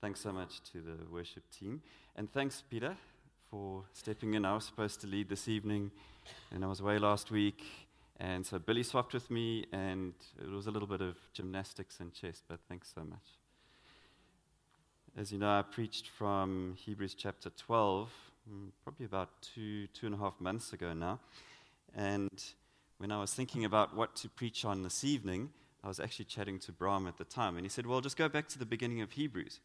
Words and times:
Thanks 0.00 0.20
so 0.20 0.30
much 0.30 0.62
to 0.70 0.80
the 0.80 1.12
worship 1.12 1.42
team. 1.50 1.82
And 2.14 2.32
thanks, 2.32 2.62
Peter, 2.70 2.96
for 3.50 3.82
stepping 3.92 4.34
in. 4.34 4.44
I 4.44 4.54
was 4.54 4.64
supposed 4.64 5.00
to 5.00 5.08
lead 5.08 5.28
this 5.28 5.48
evening, 5.48 5.90
and 6.52 6.64
I 6.64 6.68
was 6.68 6.78
away 6.78 7.00
last 7.00 7.32
week. 7.32 7.64
And 8.20 8.46
so 8.46 8.60
Billy 8.60 8.84
swapped 8.84 9.12
with 9.12 9.28
me, 9.28 9.64
and 9.72 10.14
it 10.40 10.48
was 10.48 10.68
a 10.68 10.70
little 10.70 10.86
bit 10.86 11.00
of 11.00 11.16
gymnastics 11.32 11.98
and 11.98 12.14
chess, 12.14 12.44
but 12.46 12.60
thanks 12.68 12.92
so 12.94 13.00
much. 13.02 13.26
As 15.16 15.32
you 15.32 15.38
know, 15.38 15.50
I 15.50 15.62
preached 15.62 16.06
from 16.06 16.76
Hebrews 16.78 17.14
chapter 17.14 17.50
12, 17.50 18.08
mm, 18.48 18.68
probably 18.84 19.06
about 19.06 19.30
two, 19.42 19.88
two 19.88 20.06
and 20.06 20.14
a 20.14 20.18
half 20.18 20.40
months 20.40 20.72
ago 20.72 20.92
now. 20.92 21.18
And 21.96 22.40
when 22.98 23.10
I 23.10 23.18
was 23.18 23.34
thinking 23.34 23.64
about 23.64 23.96
what 23.96 24.14
to 24.16 24.28
preach 24.28 24.64
on 24.64 24.84
this 24.84 25.02
evening, 25.02 25.50
I 25.82 25.88
was 25.88 25.98
actually 25.98 26.26
chatting 26.26 26.60
to 26.60 26.72
Brahm 26.72 27.08
at 27.08 27.18
the 27.18 27.24
time, 27.24 27.56
and 27.56 27.66
he 27.66 27.68
said, 27.68 27.84
Well, 27.84 28.00
just 28.00 28.16
go 28.16 28.28
back 28.28 28.46
to 28.50 28.60
the 28.60 28.66
beginning 28.66 29.00
of 29.00 29.10
Hebrews. 29.10 29.58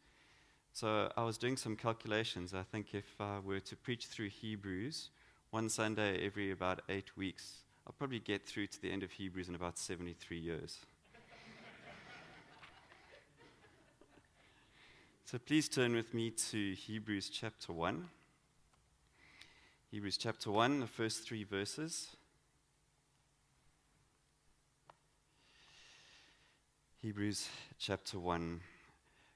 So 0.74 1.08
I 1.16 1.22
was 1.22 1.38
doing 1.38 1.56
some 1.56 1.76
calculations. 1.76 2.52
I 2.52 2.64
think 2.64 2.94
if 2.94 3.04
uh, 3.20 3.36
I 3.36 3.38
were 3.38 3.60
to 3.60 3.76
preach 3.76 4.06
through 4.06 4.30
Hebrews 4.30 5.10
one 5.52 5.68
Sunday 5.68 6.26
every 6.26 6.50
about 6.50 6.82
eight 6.88 7.16
weeks, 7.16 7.58
I'll 7.86 7.92
probably 7.92 8.18
get 8.18 8.44
through 8.44 8.66
to 8.66 8.82
the 8.82 8.90
end 8.90 9.04
of 9.04 9.12
Hebrews 9.12 9.48
in 9.48 9.54
about 9.54 9.78
73 9.78 10.36
years. 10.36 10.78
so 15.26 15.38
please 15.38 15.68
turn 15.68 15.94
with 15.94 16.12
me 16.12 16.30
to 16.50 16.72
Hebrews 16.72 17.30
chapter 17.30 17.72
1. 17.72 18.08
Hebrews 19.92 20.16
chapter 20.16 20.50
1, 20.50 20.80
the 20.80 20.88
first 20.88 21.24
three 21.24 21.44
verses. 21.44 22.16
Hebrews 27.00 27.48
chapter 27.78 28.18
1. 28.18 28.60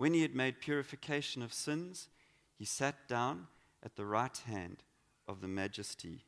When 0.00 0.14
he 0.14 0.22
had 0.22 0.34
made 0.34 0.60
purification 0.60 1.42
of 1.42 1.52
sins, 1.52 2.08
he 2.56 2.64
sat 2.64 3.06
down 3.06 3.48
at 3.82 3.96
the 3.96 4.06
right 4.06 4.34
hand 4.46 4.82
of 5.28 5.42
the 5.42 5.46
majesty 5.46 6.24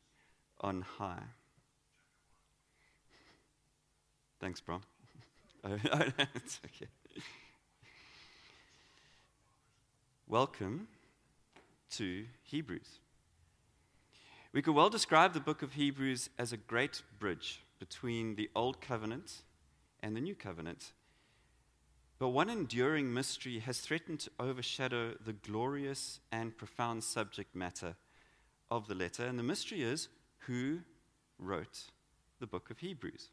on 0.61 0.83
high. 0.83 1.23
Thanks, 4.39 4.61
bro. 4.61 4.81
Oh, 5.65 5.77
oh, 5.91 6.01
it's 6.35 6.59
okay. 6.65 6.91
Welcome 10.27 10.87
to 11.95 12.25
Hebrews. 12.43 12.99
We 14.51 14.61
could 14.61 14.75
well 14.75 14.91
describe 14.91 15.33
the 15.33 15.39
book 15.39 15.63
of 15.63 15.73
Hebrews 15.73 16.29
as 16.37 16.53
a 16.53 16.57
great 16.57 17.01
bridge 17.17 17.63
between 17.79 18.35
the 18.35 18.51
Old 18.55 18.81
Covenant 18.81 19.41
and 19.99 20.15
the 20.15 20.21
New 20.21 20.35
Covenant. 20.35 20.91
But 22.23 22.29
one 22.29 22.49
enduring 22.49 23.13
mystery 23.13 23.59
has 23.59 23.81
threatened 23.81 24.21
to 24.21 24.31
overshadow 24.39 25.15
the 25.25 25.33
glorious 25.33 26.21
and 26.31 26.57
profound 26.57 27.03
subject 27.03 27.53
matter 27.53 27.97
of 28.71 28.87
the 28.87 28.95
letter, 28.95 29.25
and 29.25 29.37
the 29.37 29.43
mystery 29.43 29.81
is 29.81 30.07
who 30.47 30.79
wrote 31.37 31.91
the 32.39 32.47
book 32.47 32.69
of 32.69 32.79
Hebrews. 32.79 33.27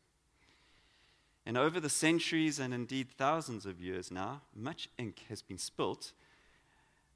And 1.46 1.56
over 1.56 1.78
the 1.78 1.88
centuries 1.88 2.58
and 2.58 2.74
indeed 2.74 3.12
thousands 3.12 3.64
of 3.64 3.80
years 3.80 4.10
now, 4.10 4.40
much 4.56 4.88
ink 4.98 5.22
has 5.28 5.40
been 5.40 5.58
spilt 5.58 6.10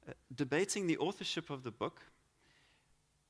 uh, 0.07 0.13
debating 0.33 0.87
the 0.87 0.97
authorship 0.99 1.49
of 1.49 1.63
the 1.63 1.71
book 1.71 2.03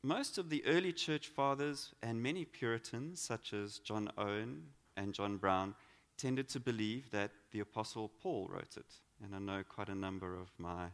most 0.04 0.38
of 0.38 0.52
the 0.52 0.64
early 0.68 0.94
church 0.94 1.30
fathers 1.30 1.96
and 2.04 2.22
many 2.22 2.46
Puritans, 2.46 3.20
such 3.20 3.54
as 3.54 3.80
John 3.80 4.12
Owen 4.20 4.66
and 4.96 5.16
John 5.16 5.38
Brown, 5.38 5.74
tended 6.18 6.50
to 6.50 6.59
believe 6.59 7.12
that 7.12 7.31
the 7.52 7.59
Apostle 7.59 8.12
Paul 8.22 8.50
wrote 8.52 8.78
it. 8.78 8.94
And 9.24 9.36
I 9.36 9.40
know 9.40 9.64
quite 9.68 9.90
a 9.90 9.96
number 9.96 10.36
of 10.36 10.50
my 10.58 10.88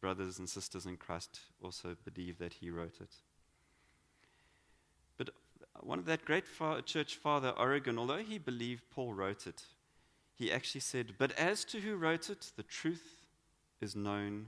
brothers 0.00 0.38
and 0.38 0.48
sisters 0.48 0.86
in 0.86 0.96
Christ 0.96 1.40
also 1.62 1.96
believe 2.04 2.38
that 2.38 2.54
he 2.54 2.70
wrote 2.70 3.00
it. 3.00 3.14
But 5.16 5.30
one 5.80 5.98
of 5.98 6.06
that 6.06 6.24
great 6.24 6.46
fa- 6.46 6.82
church 6.84 7.16
father, 7.16 7.50
Origen, 7.50 7.98
although 7.98 8.18
he 8.18 8.38
believed 8.38 8.90
Paul 8.90 9.12
wrote 9.12 9.46
it, 9.46 9.62
he 10.34 10.52
actually 10.52 10.82
said, 10.82 11.14
But 11.18 11.32
as 11.32 11.64
to 11.66 11.80
who 11.80 11.96
wrote 11.96 12.30
it, 12.30 12.52
the 12.56 12.62
truth 12.62 13.24
is 13.80 13.96
known 13.96 14.46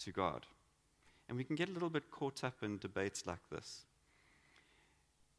to 0.00 0.10
God. 0.10 0.46
And 1.28 1.38
we 1.38 1.44
can 1.44 1.56
get 1.56 1.68
a 1.68 1.72
little 1.72 1.90
bit 1.90 2.10
caught 2.10 2.42
up 2.42 2.62
in 2.62 2.78
debates 2.78 3.26
like 3.26 3.48
this. 3.50 3.82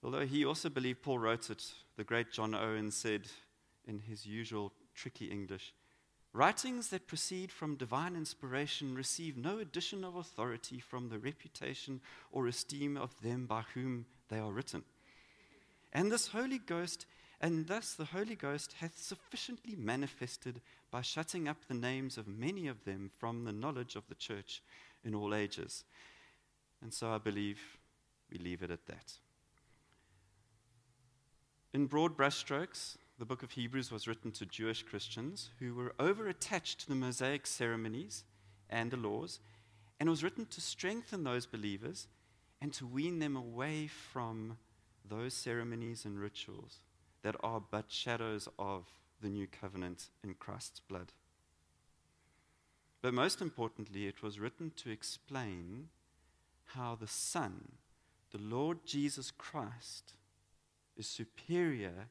Although 0.04 0.26
he 0.26 0.46
also 0.46 0.70
believed 0.70 1.02
Paul 1.02 1.20
wrote 1.20 1.50
it, 1.50 1.66
the 1.98 2.04
great 2.04 2.32
John 2.32 2.56
Owen 2.56 2.92
said 2.92 3.28
in 3.88 4.00
his 4.00 4.26
usual 4.26 4.74
tricky 4.96 5.26
English 5.26 5.74
Writings 6.36 6.88
that 6.88 7.06
proceed 7.06 7.52
from 7.52 7.76
divine 7.76 8.16
inspiration 8.16 8.96
receive 8.96 9.38
no 9.38 9.60
addition 9.60 10.04
of 10.04 10.16
authority 10.16 10.80
from 10.80 11.10
the 11.10 11.20
reputation 11.20 12.02
or 12.32 12.48
esteem 12.48 12.98
of 12.98 13.22
them 13.22 13.46
by 13.46 13.62
whom 13.76 14.08
they 14.30 14.40
are 14.40 14.52
written. 14.52 14.84
And 15.94 16.12
this 16.12 16.30
Holy 16.30 16.58
Ghost, 16.58 17.06
and 17.40 17.68
thus 17.68 17.94
the 17.94 18.06
Holy 18.06 18.34
Ghost 18.34 18.74
hath 18.80 18.98
sufficiently 19.00 19.76
manifested 19.76 20.60
by 20.90 21.04
shutting 21.04 21.48
up 21.48 21.58
the 21.68 21.76
names 21.76 22.18
of 22.18 22.28
many 22.28 22.68
of 22.68 22.84
them 22.84 23.12
from 23.20 23.46
the 23.46 23.54
knowledge 23.54 23.96
of 23.96 24.08
the 24.10 24.16
church 24.16 24.64
in 25.06 25.14
all 25.14 25.36
ages. 25.36 25.84
And 26.82 26.92
so 26.92 27.12
I 27.12 27.20
believe 27.20 27.60
we 28.32 28.40
leave 28.40 28.64
it 28.64 28.72
at 28.72 28.88
that. 28.88 29.14
In 31.74 31.86
broad 31.86 32.18
brushstrokes, 32.18 32.98
the 33.20 33.26
book 33.26 33.44
of 33.44 33.52
Hebrews 33.52 33.92
was 33.92 34.08
written 34.08 34.32
to 34.34 34.46
Jewish 34.46 34.84
Christians 34.84 35.50
who 35.60 35.76
were 35.76 35.94
over 36.00 36.28
attached 36.28 36.82
to 36.82 36.90
the 36.90 36.96
Mosaic 36.96 37.46
ceremonies 37.46 38.24
and 38.70 38.90
the 38.90 38.98
laws, 38.98 39.40
and 40.00 40.08
it 40.08 40.10
was 40.10 40.24
written 40.24 40.46
to 40.48 40.62
strengthen 40.62 41.24
those 41.24 41.46
believers 41.46 42.08
and 42.62 42.74
to 42.74 42.88
wean 42.88 43.20
them 43.20 43.36
away 43.36 43.88
from 43.88 44.58
those 45.08 45.34
ceremonies 45.34 46.06
and 46.06 46.20
rituals 46.20 46.80
that 47.22 47.36
are 47.44 47.62
but 47.70 47.92
shadows 47.92 48.50
of 48.58 48.86
the 49.22 49.30
new 49.30 49.48
covenant 49.48 50.10
in 50.24 50.34
Christ's 50.34 50.80
blood. 50.80 51.14
But 53.02 53.14
most 53.14 53.42
importantly, 53.42 54.08
it 54.08 54.24
was 54.24 54.40
written 54.40 54.72
to 54.78 54.90
explain 54.90 55.90
how 56.68 56.96
the 57.00 57.08
Son, 57.08 57.74
the 58.32 58.40
Lord 58.40 58.86
Jesus 58.86 59.30
Christ, 59.30 60.14
is 60.98 61.06
superior 61.08 62.08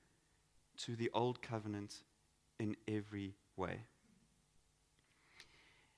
to 0.78 0.96
the 0.96 1.10
old 1.12 1.42
covenant 1.42 2.02
in 2.58 2.76
every 2.88 3.34
way. 3.56 3.80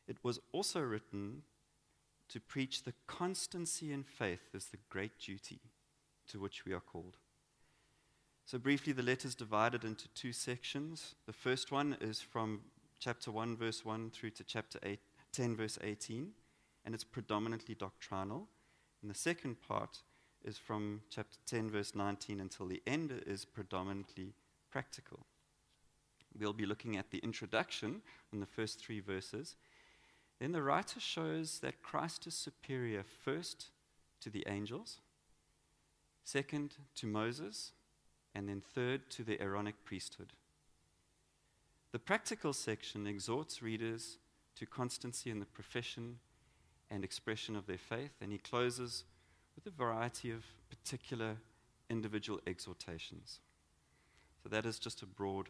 It 0.06 0.18
was 0.22 0.38
also 0.52 0.80
written 0.80 1.42
to 2.28 2.40
preach 2.40 2.82
the 2.82 2.94
constancy 3.06 3.92
in 3.92 4.02
faith 4.02 4.48
as 4.54 4.66
the 4.66 4.78
great 4.88 5.18
duty 5.18 5.60
to 6.28 6.38
which 6.40 6.64
we 6.64 6.72
are 6.72 6.80
called. 6.80 7.16
So, 8.46 8.58
briefly, 8.58 8.92
the 8.92 9.02
letter 9.02 9.26
is 9.26 9.34
divided 9.34 9.84
into 9.84 10.08
two 10.08 10.32
sections. 10.32 11.14
The 11.26 11.32
first 11.32 11.72
one 11.72 11.96
is 12.00 12.20
from 12.20 12.60
chapter 12.98 13.30
1, 13.30 13.56
verse 13.56 13.84
1 13.84 14.10
through 14.10 14.30
to 14.30 14.44
chapter 14.44 14.78
8, 14.82 14.98
10, 15.32 15.56
verse 15.56 15.78
18, 15.82 16.32
and 16.84 16.94
it's 16.94 17.04
predominantly 17.04 17.74
doctrinal. 17.74 18.48
And 19.00 19.10
the 19.10 19.18
second 19.18 19.56
part 19.66 20.02
is 20.44 20.58
from 20.58 21.00
chapter 21.08 21.38
10, 21.46 21.70
verse 21.70 21.94
19 21.94 22.38
until 22.40 22.66
the 22.66 22.82
end 22.86 23.12
is 23.26 23.46
predominantly 23.46 24.34
practical. 24.74 25.20
We'll 26.36 26.52
be 26.52 26.66
looking 26.66 26.96
at 26.96 27.12
the 27.12 27.18
introduction 27.18 28.02
in 28.32 28.40
the 28.40 28.46
first 28.56 28.80
three 28.80 28.98
verses. 28.98 29.54
Then 30.40 30.50
the 30.50 30.64
writer 30.64 30.98
shows 30.98 31.60
that 31.60 31.80
Christ 31.80 32.26
is 32.26 32.34
superior 32.34 33.04
first 33.04 33.68
to 34.20 34.30
the 34.30 34.42
angels, 34.48 34.98
second 36.24 36.74
to 36.96 37.06
Moses, 37.06 37.70
and 38.34 38.48
then 38.48 38.60
third 38.60 39.08
to 39.10 39.22
the 39.22 39.40
Aaronic 39.40 39.76
priesthood. 39.84 40.32
The 41.92 42.00
practical 42.00 42.52
section 42.52 43.06
exhorts 43.06 43.62
readers 43.62 44.18
to 44.56 44.66
constancy 44.66 45.30
in 45.30 45.38
the 45.38 45.46
profession 45.46 46.18
and 46.90 47.04
expression 47.04 47.54
of 47.54 47.68
their 47.68 47.78
faith, 47.78 48.16
and 48.20 48.32
he 48.32 48.38
closes 48.38 49.04
with 49.54 49.72
a 49.72 49.76
variety 49.76 50.32
of 50.32 50.42
particular 50.68 51.36
individual 51.88 52.40
exhortations. 52.44 53.38
So 54.44 54.50
that 54.50 54.66
is 54.66 54.78
just 54.78 55.00
a 55.00 55.06
broad 55.06 55.48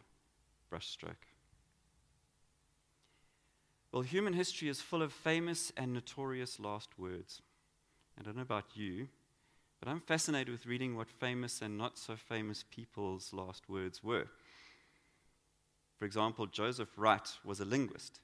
brushstroke. 0.72 1.26
Well, 3.90 4.02
human 4.02 4.34
history 4.34 4.68
is 4.68 4.80
full 4.80 5.02
of 5.02 5.12
famous 5.12 5.72
and 5.76 5.92
notorious 5.92 6.60
last 6.60 6.96
words. 6.96 7.42
I 8.18 8.22
don't 8.22 8.36
know 8.36 8.42
about 8.42 8.66
you, 8.74 9.08
but 9.80 9.88
I'm 9.88 10.00
fascinated 10.00 10.50
with 10.50 10.66
reading 10.66 10.96
what 10.96 11.10
famous 11.10 11.60
and 11.60 11.76
not 11.76 11.98
so 11.98 12.14
famous 12.14 12.64
people's 12.70 13.32
last 13.32 13.68
words 13.68 14.02
were. 14.02 14.26
For 15.98 16.04
example, 16.04 16.46
Joseph 16.46 16.90
Wright 16.96 17.28
was 17.44 17.58
a 17.58 17.64
linguist, 17.64 18.20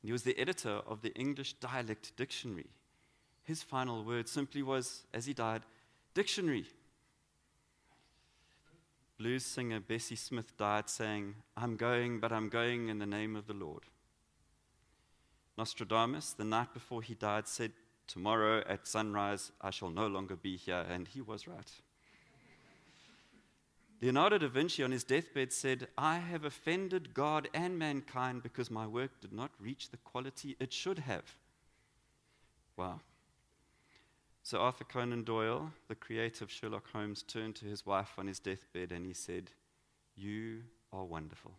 and 0.00 0.08
he 0.08 0.12
was 0.12 0.22
the 0.22 0.38
editor 0.38 0.80
of 0.86 1.02
the 1.02 1.14
English 1.14 1.54
Dialect 1.54 2.16
Dictionary. 2.16 2.70
His 3.42 3.64
final 3.64 4.04
word 4.04 4.28
simply 4.28 4.62
was, 4.62 5.06
as 5.12 5.26
he 5.26 5.34
died, 5.34 5.62
dictionary. 6.14 6.66
Blues 9.18 9.44
singer 9.44 9.80
Bessie 9.80 10.16
Smith 10.16 10.56
died 10.56 10.90
saying, 10.90 11.36
I'm 11.56 11.76
going, 11.76 12.18
but 12.18 12.32
I'm 12.32 12.48
going 12.48 12.88
in 12.88 12.98
the 12.98 13.06
name 13.06 13.36
of 13.36 13.46
the 13.46 13.54
Lord. 13.54 13.84
Nostradamus, 15.56 16.32
the 16.32 16.44
night 16.44 16.74
before 16.74 17.00
he 17.02 17.14
died, 17.14 17.46
said, 17.46 17.72
Tomorrow 18.06 18.64
at 18.68 18.86
sunrise, 18.86 19.52
I 19.60 19.70
shall 19.70 19.88
no 19.88 20.06
longer 20.06 20.36
be 20.36 20.56
here. 20.56 20.84
And 20.90 21.08
he 21.08 21.20
was 21.20 21.46
right. 21.46 21.70
Leonardo 24.02 24.36
da 24.36 24.48
Vinci, 24.48 24.82
on 24.82 24.90
his 24.90 25.04
deathbed, 25.04 25.52
said, 25.52 25.88
I 25.96 26.18
have 26.18 26.44
offended 26.44 27.14
God 27.14 27.48
and 27.54 27.78
mankind 27.78 28.42
because 28.42 28.70
my 28.70 28.86
work 28.86 29.20
did 29.20 29.32
not 29.32 29.52
reach 29.58 29.90
the 29.90 29.96
quality 29.98 30.56
it 30.60 30.72
should 30.72 30.98
have. 30.98 31.24
Wow. 32.76 33.00
So 34.44 34.58
Arthur 34.58 34.84
Conan 34.84 35.24
Doyle, 35.24 35.72
the 35.88 35.94
creator 35.94 36.44
of 36.44 36.50
Sherlock 36.50 36.90
Holmes, 36.92 37.22
turned 37.22 37.56
to 37.56 37.64
his 37.64 37.86
wife 37.86 38.12
on 38.18 38.26
his 38.26 38.38
deathbed 38.38 38.92
and 38.92 39.06
he 39.06 39.14
said, 39.14 39.50
You 40.14 40.64
are 40.92 41.04
wonderful. 41.04 41.52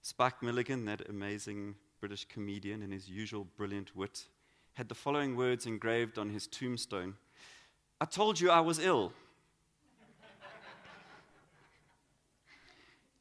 Spike 0.00 0.42
Milligan, 0.42 0.86
that 0.86 1.06
amazing 1.06 1.74
British 2.00 2.24
comedian, 2.24 2.80
in 2.82 2.92
his 2.92 3.10
usual 3.10 3.46
brilliant 3.58 3.94
wit, 3.94 4.24
had 4.72 4.88
the 4.88 4.94
following 4.94 5.36
words 5.36 5.66
engraved 5.66 6.18
on 6.18 6.30
his 6.30 6.46
tombstone 6.46 7.14
I 8.00 8.06
told 8.06 8.40
you 8.40 8.50
I 8.50 8.60
was 8.60 8.78
ill. 8.78 9.12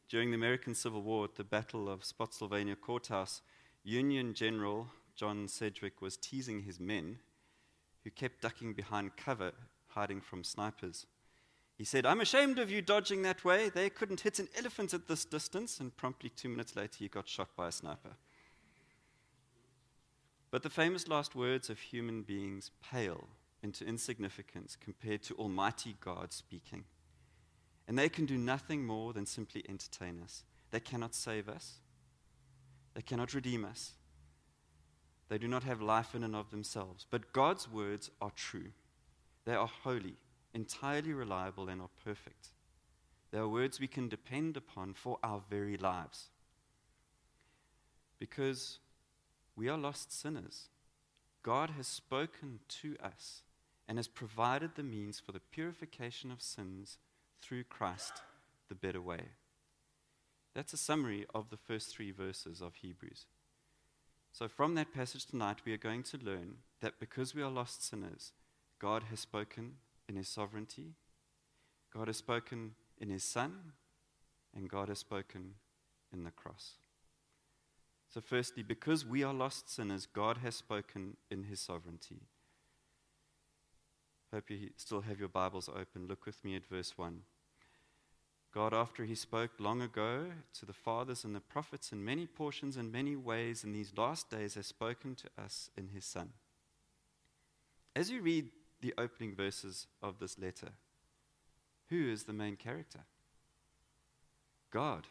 During 0.09 0.31
the 0.31 0.35
American 0.35 0.75
Civil 0.75 1.01
War 1.01 1.25
at 1.25 1.35
the 1.35 1.43
Battle 1.43 1.89
of 1.89 2.05
Spotsylvania 2.05 2.77
Courthouse, 2.77 3.41
Union 3.83 4.33
General 4.33 4.87
John 5.17 5.49
Sedgwick 5.49 6.01
was 6.01 6.15
teasing 6.15 6.61
his 6.61 6.79
men 6.79 7.19
who 8.05 8.11
kept 8.11 8.39
ducking 8.39 8.73
behind 8.73 9.17
cover, 9.17 9.51
hiding 9.87 10.21
from 10.21 10.43
snipers. 10.43 11.07
He 11.75 11.83
said, 11.83 12.05
I'm 12.05 12.21
ashamed 12.21 12.59
of 12.59 12.69
you 12.69 12.81
dodging 12.81 13.23
that 13.23 13.43
way. 13.43 13.67
They 13.67 13.89
couldn't 13.89 14.21
hit 14.21 14.37
an 14.37 14.47
elephant 14.55 14.93
at 14.93 15.07
this 15.07 15.25
distance. 15.25 15.79
And 15.79 15.97
promptly 15.97 16.29
two 16.29 16.47
minutes 16.47 16.75
later, 16.75 16.97
he 16.99 17.07
got 17.07 17.27
shot 17.27 17.49
by 17.57 17.67
a 17.67 17.71
sniper. 17.71 18.11
But 20.51 20.61
the 20.61 20.69
famous 20.69 21.07
last 21.07 21.35
words 21.35 21.69
of 21.71 21.79
human 21.79 22.21
beings 22.21 22.69
pale 22.81 23.27
into 23.63 23.83
insignificance 23.83 24.77
compared 24.79 25.23
to 25.23 25.33
Almighty 25.33 25.97
God 25.99 26.31
speaking. 26.31 26.83
And 27.87 27.97
they 27.97 28.07
can 28.07 28.27
do 28.27 28.37
nothing 28.37 28.85
more 28.85 29.13
than 29.13 29.25
simply 29.25 29.65
entertain 29.67 30.21
us. 30.23 30.43
They 30.69 30.79
cannot 30.79 31.15
save 31.15 31.49
us, 31.49 31.79
they 32.93 33.01
cannot 33.01 33.33
redeem 33.33 33.65
us, 33.65 33.93
they 35.27 35.37
do 35.37 35.47
not 35.47 35.63
have 35.63 35.81
life 35.81 36.13
in 36.13 36.23
and 36.23 36.35
of 36.35 36.51
themselves. 36.51 37.05
But 37.09 37.33
God's 37.33 37.69
words 37.69 38.11
are 38.21 38.31
true. 38.35 38.71
They 39.45 39.55
are 39.55 39.69
holy, 39.83 40.15
entirely 40.53 41.13
reliable, 41.13 41.69
and 41.69 41.81
are 41.81 41.89
perfect. 42.03 42.49
They 43.31 43.39
are 43.39 43.47
words 43.47 43.79
we 43.79 43.87
can 43.87 44.07
depend 44.07 44.55
upon 44.55 44.93
for 44.93 45.17
our 45.23 45.41
very 45.49 45.77
lives. 45.77 46.29
Because 48.19 48.79
we 49.55 49.67
are 49.67 49.77
lost 49.77 50.17
sinners. 50.17 50.69
God 51.43 51.71
has 51.71 51.87
spoken 51.87 52.59
to 52.81 52.95
us 53.03 53.41
and 53.87 53.97
has 53.97 54.07
provided 54.07 54.75
the 54.75 54.83
means 54.83 55.19
for 55.19 55.31
the 55.31 55.39
purification 55.39 56.31
of 56.31 56.41
sins 56.41 56.97
through 57.41 57.63
Christ, 57.65 58.13
the 58.67 58.75
better 58.75 59.01
way. 59.01 59.21
That's 60.53 60.73
a 60.73 60.77
summary 60.77 61.25
of 61.35 61.49
the 61.49 61.57
first 61.57 61.93
three 61.93 62.11
verses 62.11 62.61
of 62.61 62.75
Hebrews. 62.75 63.25
So, 64.37 64.49
from 64.49 64.75
that 64.75 64.93
passage 64.93 65.25
tonight, 65.25 65.59
we 65.63 65.71
are 65.71 65.77
going 65.77 66.03
to 66.03 66.17
learn 66.17 66.55
that 66.81 66.99
because 66.99 67.33
we 67.33 67.41
are 67.41 67.49
lost 67.49 67.87
sinners, 67.87 68.33
God 68.79 69.03
has 69.03 69.21
spoken 69.21 69.75
in 70.09 70.17
His 70.17 70.27
sovereignty, 70.27 70.95
God 71.93 72.07
has 72.07 72.17
spoken 72.17 72.71
in 72.97 73.09
His 73.09 73.23
Son, 73.23 73.71
and 74.53 74.67
God 74.67 74.89
has 74.89 74.99
spoken 74.99 75.53
in 76.11 76.25
the 76.25 76.31
cross. 76.31 76.73
So, 78.13 78.19
firstly, 78.19 78.61
because 78.61 79.05
we 79.05 79.23
are 79.23 79.33
lost 79.33 79.73
sinners, 79.73 80.05
God 80.05 80.39
has 80.39 80.55
spoken 80.55 81.15
in 81.31 81.45
His 81.45 81.61
sovereignty. 81.61 82.23
Hope 84.33 84.49
you 84.49 84.71
still 84.75 84.99
have 84.99 85.17
your 85.17 85.29
Bibles 85.29 85.69
open. 85.69 86.09
Look 86.09 86.25
with 86.25 86.43
me 86.43 86.57
at 86.57 86.65
verse 86.65 86.97
1. 86.97 87.21
God, 88.55 88.73
after 88.73 89.03
he 89.03 89.15
spoke 89.15 89.51
long 89.59 89.81
ago 89.81 90.27
to 90.57 90.65
the 90.65 90.71
fathers 90.71 91.25
and 91.25 91.35
the 91.35 91.41
prophets 91.41 91.91
in 91.91 92.05
many 92.05 92.25
portions 92.25 92.77
and 92.77 92.89
many 92.89 93.13
ways 93.13 93.65
in 93.65 93.73
these 93.73 93.91
last 93.97 94.29
days, 94.29 94.55
has 94.55 94.65
spoken 94.65 95.13
to 95.15 95.27
us 95.37 95.69
in 95.77 95.89
his 95.89 96.05
Son. 96.05 96.29
As 97.97 98.09
you 98.09 98.21
read 98.21 98.47
the 98.79 98.93
opening 98.97 99.35
verses 99.35 99.87
of 100.01 100.19
this 100.19 100.39
letter, 100.39 100.69
who 101.89 102.09
is 102.09 102.23
the 102.23 102.31
main 102.33 102.55
character? 102.55 103.01
God. 104.71 105.07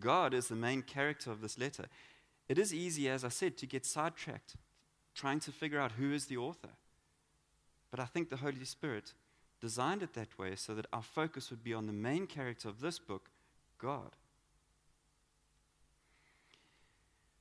God 0.00 0.34
is 0.34 0.48
the 0.48 0.56
main 0.56 0.82
character 0.82 1.30
of 1.30 1.40
this 1.40 1.58
letter. 1.58 1.86
It 2.48 2.58
is 2.58 2.74
easy, 2.74 3.08
as 3.08 3.24
I 3.24 3.28
said, 3.28 3.56
to 3.58 3.66
get 3.66 3.86
sidetracked 3.86 4.56
trying 5.14 5.38
to 5.40 5.52
figure 5.52 5.78
out 5.78 5.92
who 5.92 6.12
is 6.12 6.26
the 6.26 6.38
author. 6.38 6.70
But 7.92 8.00
I 8.00 8.04
think 8.04 8.30
the 8.30 8.36
Holy 8.36 8.64
Spirit 8.64 9.12
designed 9.60 10.02
it 10.02 10.14
that 10.14 10.38
way 10.38 10.54
so 10.54 10.74
that 10.74 10.86
our 10.92 11.02
focus 11.02 11.50
would 11.50 11.64
be 11.64 11.74
on 11.74 11.86
the 11.86 11.92
main 11.92 12.26
character 12.26 12.68
of 12.68 12.80
this 12.80 12.98
book, 12.98 13.30
God. 13.78 14.16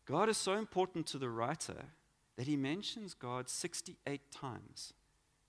God 0.05 0.29
is 0.29 0.37
so 0.37 0.53
important 0.53 1.05
to 1.07 1.17
the 1.17 1.29
writer 1.29 1.85
that 2.37 2.47
he 2.47 2.55
mentions 2.55 3.13
God 3.13 3.49
68 3.49 4.31
times. 4.31 4.93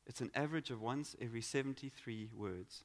It's 0.07 0.21
an 0.21 0.31
average 0.35 0.71
of 0.71 0.81
once 0.81 1.15
every 1.21 1.43
73 1.43 2.31
words. 2.35 2.83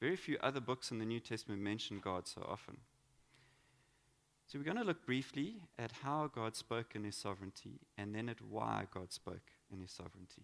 Very 0.00 0.16
few 0.16 0.36
other 0.42 0.60
books 0.60 0.90
in 0.90 0.98
the 0.98 1.04
New 1.04 1.20
Testament 1.20 1.62
mention 1.62 2.00
God 2.00 2.26
so 2.26 2.44
often. 2.48 2.78
So 4.46 4.58
we're 4.58 4.64
going 4.64 4.76
to 4.76 4.84
look 4.84 5.04
briefly 5.04 5.56
at 5.78 5.92
how 6.02 6.30
God 6.32 6.54
spoke 6.54 6.94
in 6.94 7.04
his 7.04 7.16
sovereignty 7.16 7.80
and 7.98 8.14
then 8.14 8.28
at 8.28 8.40
why 8.40 8.86
God 8.92 9.12
spoke 9.12 9.50
in 9.72 9.80
his 9.80 9.90
sovereignty. 9.90 10.42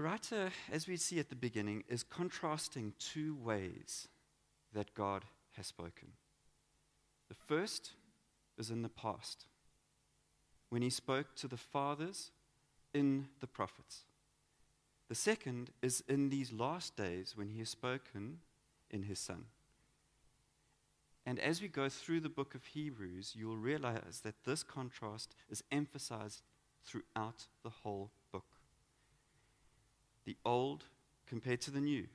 The 0.00 0.06
writer, 0.06 0.50
as 0.72 0.88
we 0.88 0.96
see 0.96 1.18
at 1.18 1.28
the 1.28 1.34
beginning, 1.34 1.84
is 1.86 2.02
contrasting 2.02 2.94
two 2.98 3.34
ways 3.34 4.08
that 4.72 4.94
God 4.94 5.26
has 5.58 5.66
spoken. 5.66 6.12
The 7.28 7.34
first 7.34 7.90
is 8.56 8.70
in 8.70 8.80
the 8.80 8.88
past, 8.88 9.44
when 10.70 10.80
he 10.80 10.88
spoke 10.88 11.34
to 11.36 11.48
the 11.48 11.58
fathers 11.58 12.30
in 12.94 13.28
the 13.40 13.46
prophets. 13.46 14.04
The 15.10 15.14
second 15.14 15.68
is 15.82 16.02
in 16.08 16.30
these 16.30 16.50
last 16.50 16.96
days 16.96 17.34
when 17.36 17.50
he 17.50 17.58
has 17.58 17.68
spoken 17.68 18.38
in 18.90 19.02
his 19.02 19.18
Son. 19.18 19.44
And 21.26 21.38
as 21.38 21.60
we 21.60 21.68
go 21.68 21.90
through 21.90 22.20
the 22.20 22.30
book 22.30 22.54
of 22.54 22.64
Hebrews, 22.64 23.34
you 23.36 23.48
will 23.48 23.58
realize 23.58 24.22
that 24.22 24.44
this 24.46 24.62
contrast 24.62 25.34
is 25.50 25.62
emphasized 25.70 26.40
throughout 26.82 27.48
the 27.62 27.68
whole 27.68 28.12
the 30.30 30.36
old 30.48 30.84
compared 31.26 31.60
to 31.60 31.72
the 31.72 31.80
new, 31.80 32.06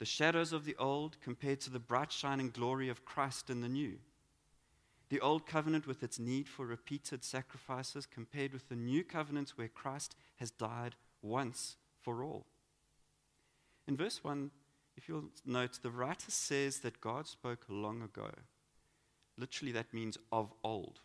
the 0.00 0.04
shadows 0.04 0.52
of 0.52 0.64
the 0.64 0.74
old 0.76 1.16
compared 1.22 1.60
to 1.60 1.70
the 1.70 1.78
bright 1.78 2.10
shining 2.10 2.50
glory 2.50 2.88
of 2.88 3.04
Christ 3.04 3.48
in 3.48 3.60
the 3.60 3.68
new. 3.68 3.98
The 5.08 5.20
old 5.20 5.46
covenant 5.46 5.86
with 5.86 6.02
its 6.02 6.18
need 6.18 6.48
for 6.48 6.66
repeated 6.66 7.22
sacrifices 7.22 8.06
compared 8.06 8.52
with 8.52 8.68
the 8.68 8.74
new 8.74 9.04
covenant 9.04 9.52
where 9.54 9.68
Christ 9.68 10.16
has 10.40 10.50
died 10.50 10.96
once 11.22 11.76
for 12.00 12.24
all. 12.24 12.44
In 13.86 13.96
verse 13.96 14.24
1, 14.24 14.50
if 14.96 15.08
you'll 15.08 15.30
note, 15.46 15.78
the 15.80 15.92
writer 15.92 16.30
says 16.30 16.80
that 16.80 17.00
God 17.00 17.28
spoke 17.28 17.66
long 17.68 18.02
ago. 18.02 18.30
Literally, 19.38 19.70
that 19.70 19.94
means 19.94 20.18
of 20.32 20.52
old. 20.64 20.98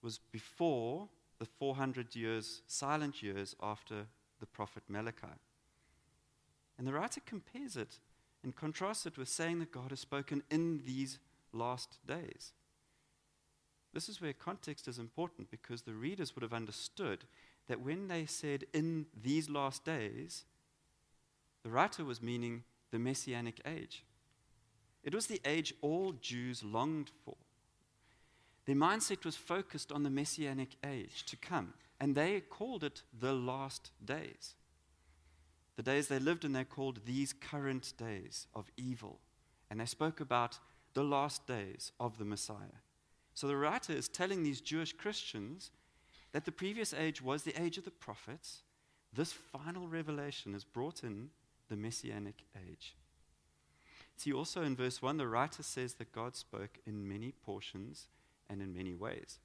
It 0.00 0.06
was 0.06 0.18
before 0.30 1.08
the 1.40 1.46
400 1.46 2.14
years, 2.14 2.62
silent 2.68 3.24
years 3.24 3.56
after 3.60 4.06
the 4.40 4.46
prophet 4.46 4.82
Malachi. 4.88 5.26
And 6.76 6.86
the 6.86 6.92
writer 6.92 7.20
compares 7.24 7.76
it 7.76 7.98
and 8.42 8.54
contrasts 8.54 9.06
it 9.06 9.18
with 9.18 9.28
saying 9.28 9.58
that 9.58 9.72
God 9.72 9.90
has 9.90 10.00
spoken 10.00 10.42
in 10.50 10.82
these 10.84 11.18
last 11.52 11.98
days. 12.06 12.52
This 13.92 14.08
is 14.08 14.20
where 14.20 14.32
context 14.32 14.86
is 14.86 14.98
important 14.98 15.50
because 15.50 15.82
the 15.82 15.94
readers 15.94 16.34
would 16.34 16.42
have 16.42 16.52
understood 16.52 17.24
that 17.68 17.80
when 17.80 18.08
they 18.08 18.26
said 18.26 18.64
in 18.72 19.06
these 19.20 19.48
last 19.48 19.84
days, 19.84 20.44
the 21.64 21.70
writer 21.70 22.04
was 22.04 22.22
meaning 22.22 22.62
the 22.90 22.98
messianic 22.98 23.60
age. 23.66 24.04
It 25.02 25.14
was 25.14 25.26
the 25.26 25.40
age 25.44 25.74
all 25.80 26.12
Jews 26.12 26.62
longed 26.62 27.10
for. 27.24 27.36
Their 28.66 28.76
mindset 28.76 29.24
was 29.24 29.36
focused 29.36 29.90
on 29.90 30.02
the 30.02 30.10
messianic 30.10 30.76
age 30.84 31.24
to 31.26 31.36
come, 31.36 31.72
and 32.00 32.14
they 32.14 32.40
called 32.40 32.84
it 32.84 33.02
the 33.18 33.32
last 33.32 33.90
days. 34.04 34.54
The 35.76 35.82
days 35.82 36.08
they 36.08 36.18
lived 36.18 36.44
in, 36.44 36.52
they 36.52 36.64
called 36.64 37.00
these 37.06 37.32
current 37.32 37.92
days 37.96 38.46
of 38.54 38.70
evil, 38.76 39.20
and 39.70 39.80
they 39.80 39.86
spoke 39.86 40.20
about 40.20 40.58
the 40.94 41.04
last 41.04 41.46
days 41.46 41.92
of 42.00 42.18
the 42.18 42.24
Messiah. 42.24 42.82
So 43.34 43.46
the 43.46 43.56
writer 43.56 43.92
is 43.92 44.08
telling 44.08 44.42
these 44.42 44.60
Jewish 44.60 44.92
Christians 44.92 45.70
that 46.32 46.44
the 46.44 46.52
previous 46.52 46.92
age 46.92 47.22
was 47.22 47.42
the 47.42 47.60
age 47.60 47.78
of 47.78 47.84
the 47.84 47.90
prophets. 47.90 48.62
This 49.12 49.32
final 49.32 49.86
revelation 49.86 50.54
is 50.54 50.64
brought 50.64 51.04
in 51.04 51.30
the 51.68 51.76
messianic 51.76 52.42
age. 52.68 52.96
See, 54.16 54.32
also 54.32 54.62
in 54.62 54.74
verse 54.74 55.00
1, 55.00 55.16
the 55.16 55.28
writer 55.28 55.62
says 55.62 55.94
that 55.94 56.12
God 56.12 56.34
spoke 56.34 56.78
in 56.86 57.08
many 57.08 57.30
portions 57.30 58.08
and 58.50 58.60
in 58.60 58.74
many 58.74 58.94
ways. 58.94 59.38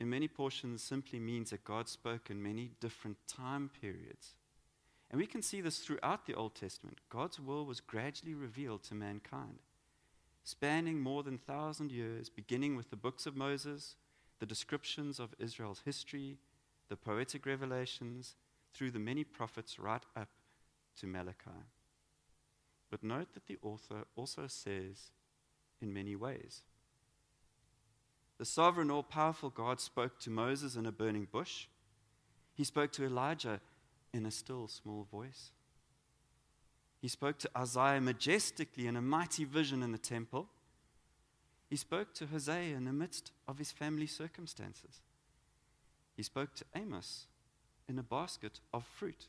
In 0.00 0.10
many 0.10 0.28
portions 0.28 0.82
simply 0.82 1.20
means 1.20 1.50
that 1.50 1.64
God 1.64 1.88
spoke 1.88 2.30
in 2.30 2.42
many 2.42 2.70
different 2.80 3.16
time 3.28 3.70
periods. 3.80 4.34
And 5.10 5.20
we 5.20 5.26
can 5.26 5.42
see 5.42 5.60
this 5.60 5.78
throughout 5.78 6.26
the 6.26 6.34
Old 6.34 6.54
Testament. 6.54 6.98
God's 7.08 7.38
will 7.38 7.64
was 7.64 7.80
gradually 7.80 8.34
revealed 8.34 8.82
to 8.84 8.94
mankind, 8.94 9.60
spanning 10.42 11.00
more 11.00 11.22
than 11.22 11.38
1,000 11.46 11.92
years, 11.92 12.28
beginning 12.28 12.74
with 12.74 12.90
the 12.90 12.96
books 12.96 13.26
of 13.26 13.36
Moses, 13.36 13.94
the 14.40 14.46
descriptions 14.46 15.20
of 15.20 15.34
Israel's 15.38 15.82
history, 15.84 16.38
the 16.88 16.96
poetic 16.96 17.46
revelations, 17.46 18.34
through 18.72 18.90
the 18.90 18.98
many 18.98 19.22
prophets 19.22 19.78
right 19.78 20.02
up 20.16 20.28
to 20.98 21.06
Malachi. 21.06 21.62
But 22.90 23.04
note 23.04 23.32
that 23.34 23.46
the 23.46 23.58
author 23.62 24.04
also 24.16 24.46
says, 24.48 25.12
in 25.80 25.92
many 25.92 26.16
ways. 26.16 26.62
The 28.44 28.50
sovereign, 28.50 28.90
all 28.90 29.02
powerful 29.02 29.48
God 29.48 29.80
spoke 29.80 30.20
to 30.20 30.28
Moses 30.28 30.76
in 30.76 30.84
a 30.84 30.92
burning 30.92 31.26
bush. 31.32 31.66
He 32.52 32.62
spoke 32.62 32.92
to 32.92 33.06
Elijah 33.06 33.58
in 34.12 34.26
a 34.26 34.30
still 34.30 34.68
small 34.68 35.08
voice. 35.10 35.52
He 37.00 37.08
spoke 37.08 37.38
to 37.38 37.50
Isaiah 37.56 38.02
majestically 38.02 38.86
in 38.86 38.96
a 38.96 39.00
mighty 39.00 39.44
vision 39.44 39.82
in 39.82 39.92
the 39.92 39.96
temple. 39.96 40.50
He 41.70 41.76
spoke 41.76 42.12
to 42.16 42.26
Hosea 42.26 42.76
in 42.76 42.84
the 42.84 42.92
midst 42.92 43.32
of 43.48 43.56
his 43.56 43.72
family 43.72 44.06
circumstances. 44.06 45.00
He 46.14 46.22
spoke 46.22 46.54
to 46.56 46.66
Amos 46.76 47.24
in 47.88 47.98
a 47.98 48.02
basket 48.02 48.60
of 48.74 48.84
fruit. 48.84 49.28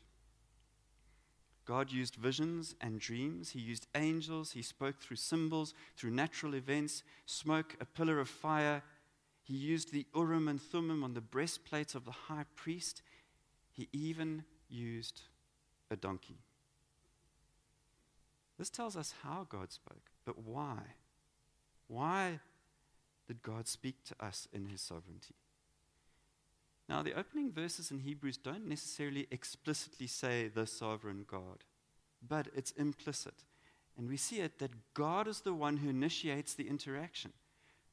God 1.64 1.90
used 1.90 2.16
visions 2.16 2.74
and 2.82 3.00
dreams. 3.00 3.50
He 3.52 3.60
used 3.60 3.86
angels. 3.94 4.52
He 4.52 4.60
spoke 4.60 5.00
through 5.00 5.16
symbols, 5.16 5.72
through 5.96 6.10
natural 6.10 6.54
events, 6.54 7.02
smoke, 7.24 7.76
a 7.80 7.86
pillar 7.86 8.20
of 8.20 8.28
fire. 8.28 8.82
He 9.46 9.54
used 9.54 9.92
the 9.92 10.06
Urim 10.12 10.48
and 10.48 10.60
Thummim 10.60 11.04
on 11.04 11.14
the 11.14 11.20
breastplates 11.20 11.94
of 11.94 12.04
the 12.04 12.10
high 12.10 12.46
priest. 12.56 13.02
He 13.70 13.88
even 13.92 14.42
used 14.68 15.22
a 15.88 15.94
donkey. 15.94 16.38
This 18.58 18.70
tells 18.70 18.96
us 18.96 19.14
how 19.22 19.46
God 19.48 19.70
spoke, 19.70 20.10
but 20.24 20.36
why? 20.38 20.78
Why 21.86 22.40
did 23.28 23.42
God 23.42 23.68
speak 23.68 24.02
to 24.06 24.24
us 24.24 24.48
in 24.52 24.66
his 24.66 24.80
sovereignty? 24.80 25.36
Now, 26.88 27.02
the 27.02 27.14
opening 27.14 27.52
verses 27.52 27.92
in 27.92 28.00
Hebrews 28.00 28.38
don't 28.38 28.66
necessarily 28.66 29.28
explicitly 29.30 30.08
say 30.08 30.48
the 30.48 30.66
sovereign 30.66 31.24
God, 31.28 31.62
but 32.26 32.48
it's 32.54 32.72
implicit. 32.72 33.44
And 33.96 34.08
we 34.08 34.16
see 34.16 34.40
it 34.40 34.58
that 34.58 34.94
God 34.94 35.28
is 35.28 35.42
the 35.42 35.54
one 35.54 35.76
who 35.76 35.88
initiates 35.88 36.54
the 36.54 36.68
interaction. 36.68 37.32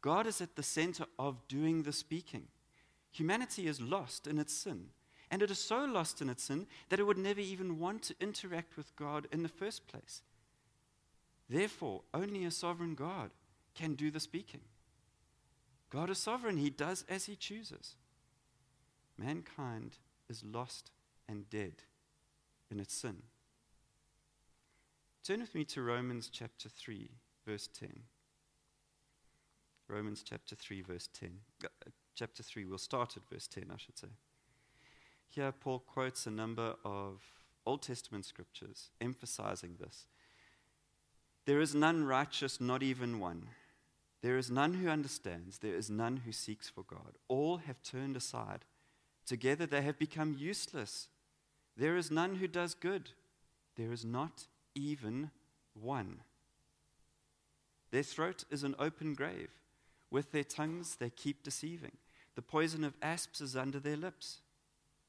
God 0.03 0.27
is 0.27 0.41
at 0.41 0.57
the 0.57 0.63
center 0.63 1.05
of 1.17 1.47
doing 1.47 1.83
the 1.83 1.93
speaking. 1.93 2.49
Humanity 3.11 3.67
is 3.67 3.79
lost 3.79 4.27
in 4.27 4.37
its 4.37 4.53
sin. 4.53 4.87
And 5.31 5.41
it 5.41 5.49
is 5.49 5.59
so 5.59 5.85
lost 5.85 6.21
in 6.21 6.29
its 6.29 6.43
sin 6.43 6.67
that 6.89 6.99
it 6.99 7.03
would 7.03 7.17
never 7.17 7.39
even 7.39 7.79
want 7.79 8.03
to 8.03 8.15
interact 8.19 8.75
with 8.75 8.93
God 8.97 9.27
in 9.31 9.43
the 9.43 9.49
first 9.49 9.87
place. 9.87 10.21
Therefore, 11.49 12.01
only 12.13 12.43
a 12.43 12.51
sovereign 12.51 12.95
God 12.95 13.31
can 13.75 13.95
do 13.95 14.11
the 14.11 14.19
speaking. 14.19 14.59
God 15.89 16.09
is 16.09 16.17
sovereign, 16.17 16.57
He 16.57 16.69
does 16.69 17.05
as 17.07 17.25
He 17.25 17.37
chooses. 17.37 17.95
Mankind 19.17 19.97
is 20.29 20.43
lost 20.43 20.91
and 21.29 21.49
dead 21.49 21.83
in 22.69 22.81
its 22.81 22.93
sin. 22.93 23.23
Turn 25.23 25.39
with 25.39 25.55
me 25.55 25.63
to 25.63 25.81
Romans 25.81 26.29
chapter 26.29 26.67
3, 26.67 27.09
verse 27.47 27.69
10. 27.79 28.01
Romans 29.93 30.23
chapter 30.23 30.55
3, 30.55 30.81
verse 30.81 31.07
10. 31.13 31.29
Uh, 31.63 31.67
chapter 32.15 32.41
3, 32.41 32.65
we'll 32.65 32.79
start 32.79 33.15
at 33.15 33.29
verse 33.31 33.47
10, 33.47 33.65
I 33.71 33.77
should 33.77 33.97
say. 33.97 34.07
Here, 35.29 35.51
Paul 35.51 35.79
quotes 35.79 36.25
a 36.25 36.31
number 36.31 36.73
of 36.83 37.21
Old 37.65 37.83
Testament 37.83 38.25
scriptures 38.25 38.89
emphasizing 38.99 39.75
this. 39.79 40.07
There 41.45 41.61
is 41.61 41.75
none 41.75 42.05
righteous, 42.05 42.59
not 42.59 42.81
even 42.81 43.19
one. 43.19 43.49
There 44.23 44.37
is 44.37 44.49
none 44.49 44.75
who 44.75 44.89
understands. 44.89 45.59
There 45.59 45.75
is 45.75 45.91
none 45.91 46.21
who 46.25 46.31
seeks 46.31 46.69
for 46.69 46.83
God. 46.83 47.17
All 47.27 47.57
have 47.57 47.83
turned 47.83 48.17
aside. 48.17 48.65
Together 49.27 49.67
they 49.67 49.81
have 49.83 49.99
become 49.99 50.35
useless. 50.39 51.07
There 51.77 51.97
is 51.97 52.09
none 52.09 52.35
who 52.35 52.47
does 52.47 52.73
good. 52.73 53.11
There 53.75 53.91
is 53.91 54.03
not 54.03 54.47
even 54.73 55.29
one. 55.73 56.21
Their 57.91 58.03
throat 58.03 58.43
is 58.49 58.63
an 58.63 58.75
open 58.79 59.13
grave. 59.13 59.49
With 60.13 60.31
their 60.31 60.43
tongues 60.43 60.97
they 60.97 61.09
keep 61.09 61.41
deceiving. 61.41 61.97
The 62.35 62.43
poison 62.43 62.83
of 62.83 62.93
asps 63.01 63.41
is 63.41 63.55
under 63.55 63.79
their 63.79 63.97
lips 63.97 64.41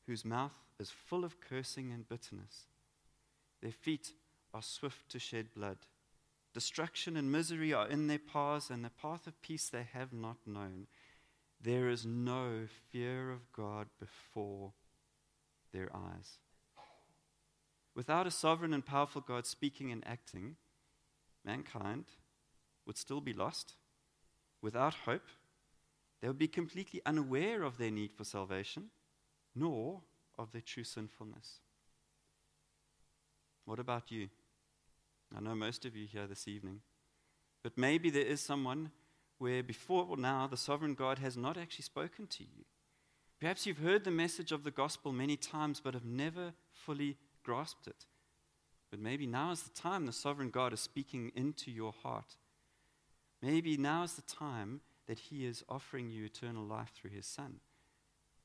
whose 0.06 0.24
mouth 0.24 0.58
is 0.80 0.90
full 0.90 1.26
of 1.26 1.42
cursing 1.42 1.92
and 1.92 2.08
bitterness. 2.08 2.64
Their 3.60 3.70
feet 3.70 4.14
are 4.54 4.62
swift 4.62 5.10
to 5.10 5.18
shed 5.18 5.52
blood. 5.54 5.76
Destruction 6.54 7.18
and 7.18 7.30
misery 7.30 7.70
are 7.70 7.86
in 7.86 8.06
their 8.06 8.18
paths, 8.18 8.70
and 8.70 8.82
the 8.82 8.88
path 8.88 9.26
of 9.26 9.42
peace 9.42 9.68
they 9.68 9.86
have 9.92 10.14
not 10.14 10.38
known. 10.46 10.86
There 11.60 11.90
is 11.90 12.06
no 12.06 12.66
fear 12.90 13.30
of 13.30 13.52
God 13.52 13.88
before 14.00 14.72
their 15.70 15.90
eyes. 15.94 16.38
Without 17.94 18.26
a 18.26 18.30
sovereign 18.30 18.72
and 18.72 18.86
powerful 18.86 19.20
God 19.20 19.46
speaking 19.46 19.92
and 19.92 20.02
acting, 20.06 20.56
mankind 21.44 22.06
would 22.86 22.96
still 22.96 23.20
be 23.20 23.34
lost, 23.34 23.74
without 24.64 24.94
hope. 25.04 25.28
They 26.20 26.26
would 26.26 26.38
be 26.38 26.48
completely 26.48 27.02
unaware 27.04 27.62
of 27.62 27.76
their 27.76 27.90
need 27.90 28.12
for 28.12 28.24
salvation 28.24 28.84
nor 29.54 30.00
of 30.38 30.50
their 30.50 30.62
true 30.62 30.82
sinfulness. 30.82 31.60
What 33.66 33.78
about 33.78 34.10
you? 34.10 34.28
I 35.36 35.40
know 35.40 35.54
most 35.54 35.84
of 35.84 35.94
you 35.94 36.06
here 36.06 36.26
this 36.26 36.48
evening, 36.48 36.80
but 37.62 37.76
maybe 37.76 38.08
there 38.10 38.24
is 38.24 38.40
someone 38.40 38.90
where 39.38 39.62
before 39.62 40.06
or 40.08 40.16
now 40.16 40.46
the 40.46 40.56
sovereign 40.56 40.94
God 40.94 41.18
has 41.18 41.36
not 41.36 41.56
actually 41.58 41.82
spoken 41.82 42.26
to 42.28 42.42
you. 42.42 42.64
Perhaps 43.40 43.66
you've 43.66 43.78
heard 43.78 44.04
the 44.04 44.10
message 44.10 44.50
of 44.50 44.64
the 44.64 44.70
gospel 44.70 45.12
many 45.12 45.36
times 45.36 45.80
but 45.82 45.94
have 45.94 46.04
never 46.04 46.54
fully 46.72 47.16
grasped 47.44 47.86
it. 47.86 48.06
But 48.90 49.00
maybe 49.00 49.26
now 49.26 49.50
is 49.50 49.62
the 49.62 49.80
time 49.80 50.06
the 50.06 50.12
sovereign 50.12 50.50
God 50.50 50.72
is 50.72 50.80
speaking 50.80 51.32
into 51.34 51.70
your 51.70 51.92
heart. 52.02 52.36
Maybe 53.44 53.76
now 53.76 54.04
is 54.04 54.14
the 54.14 54.22
time 54.22 54.80
that 55.06 55.18
he 55.18 55.44
is 55.44 55.62
offering 55.68 56.10
you 56.10 56.24
eternal 56.24 56.64
life 56.64 56.92
through 56.94 57.10
his 57.10 57.26
son. 57.26 57.60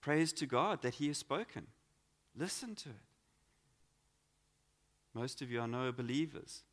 Praise 0.01 0.31
to 0.33 0.45
God 0.45 0.81
that 0.81 0.95
He 0.95 1.07
has 1.07 1.17
spoken. 1.17 1.67
Listen 2.35 2.75
to 2.75 2.89
it. 2.89 2.95
Most 5.13 5.41
of 5.41 5.51
you 5.51 5.59
are 5.59 5.67
no 5.67 5.91
believers. 5.91 6.63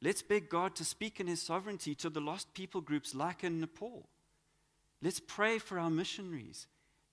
Let's 0.00 0.22
beg 0.22 0.48
God 0.48 0.74
to 0.76 0.84
speak 0.84 1.20
in 1.20 1.26
His 1.26 1.42
sovereignty 1.42 1.94
to 1.96 2.08
the 2.08 2.20
lost 2.20 2.54
people 2.54 2.80
groups 2.80 3.14
like 3.14 3.44
in 3.44 3.60
Nepal. 3.60 4.08
Let's 5.02 5.20
pray 5.20 5.58
for 5.58 5.78
our 5.78 5.90
missionaries 5.90 6.66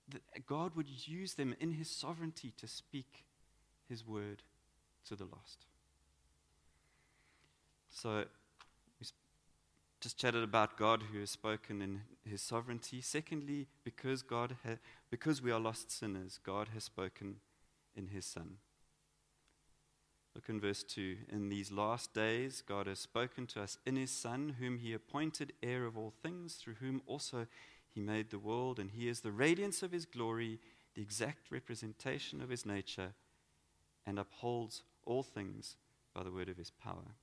that 0.08 0.46
God 0.46 0.74
would 0.76 0.88
use 1.06 1.34
them 1.34 1.54
in 1.60 1.72
His 1.72 1.90
sovereignty 1.90 2.52
to 2.56 2.66
speak 2.66 3.24
His 3.88 4.06
word 4.06 4.42
to 5.08 5.16
the 5.16 5.24
lost. 5.24 5.66
So, 7.90 8.24
just 10.02 10.18
chatted 10.18 10.42
about 10.42 10.76
God 10.76 11.04
who 11.12 11.20
has 11.20 11.30
spoken 11.30 11.80
in 11.80 12.00
his 12.28 12.42
sovereignty. 12.42 13.00
Secondly, 13.00 13.68
because 13.84 14.22
God 14.22 14.56
ha- 14.66 14.78
because 15.10 15.40
we 15.40 15.52
are 15.52 15.60
lost 15.60 15.92
sinners, 15.92 16.40
God 16.42 16.70
has 16.74 16.82
spoken 16.82 17.36
in 17.94 18.08
his 18.08 18.26
son. 18.26 18.56
Look 20.34 20.48
in 20.48 20.60
verse 20.60 20.82
2. 20.82 21.18
In 21.30 21.50
these 21.50 21.70
last 21.70 22.14
days, 22.14 22.64
God 22.66 22.88
has 22.88 22.98
spoken 22.98 23.46
to 23.48 23.62
us 23.62 23.78
in 23.86 23.96
his 23.96 24.10
Son, 24.10 24.56
whom 24.58 24.78
he 24.78 24.94
appointed 24.94 25.52
heir 25.62 25.84
of 25.84 25.96
all 25.98 26.14
things, 26.22 26.54
through 26.54 26.76
whom 26.80 27.02
also 27.06 27.46
he 27.94 28.00
made 28.00 28.30
the 28.30 28.38
world, 28.38 28.78
and 28.78 28.92
he 28.92 29.08
is 29.08 29.20
the 29.20 29.30
radiance 29.30 29.82
of 29.82 29.92
his 29.92 30.06
glory, 30.06 30.58
the 30.94 31.02
exact 31.02 31.50
representation 31.50 32.40
of 32.40 32.48
his 32.48 32.64
nature, 32.64 33.12
and 34.06 34.18
upholds 34.18 34.82
all 35.04 35.22
things 35.22 35.76
by 36.14 36.22
the 36.22 36.32
word 36.32 36.48
of 36.48 36.56
his 36.56 36.70
power. 36.70 37.14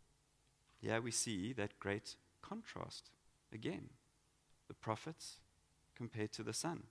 Yeah, 0.79 1.00
we 1.00 1.12
see 1.12 1.51
that 1.53 1.79
great 1.79 2.15
contrast 2.41 3.12
again 3.53 3.89
the 4.67 4.74
prophets 4.74 5.38
compared 5.96 6.31
to 6.34 6.43
the 6.43 6.53
Son. 6.53 6.84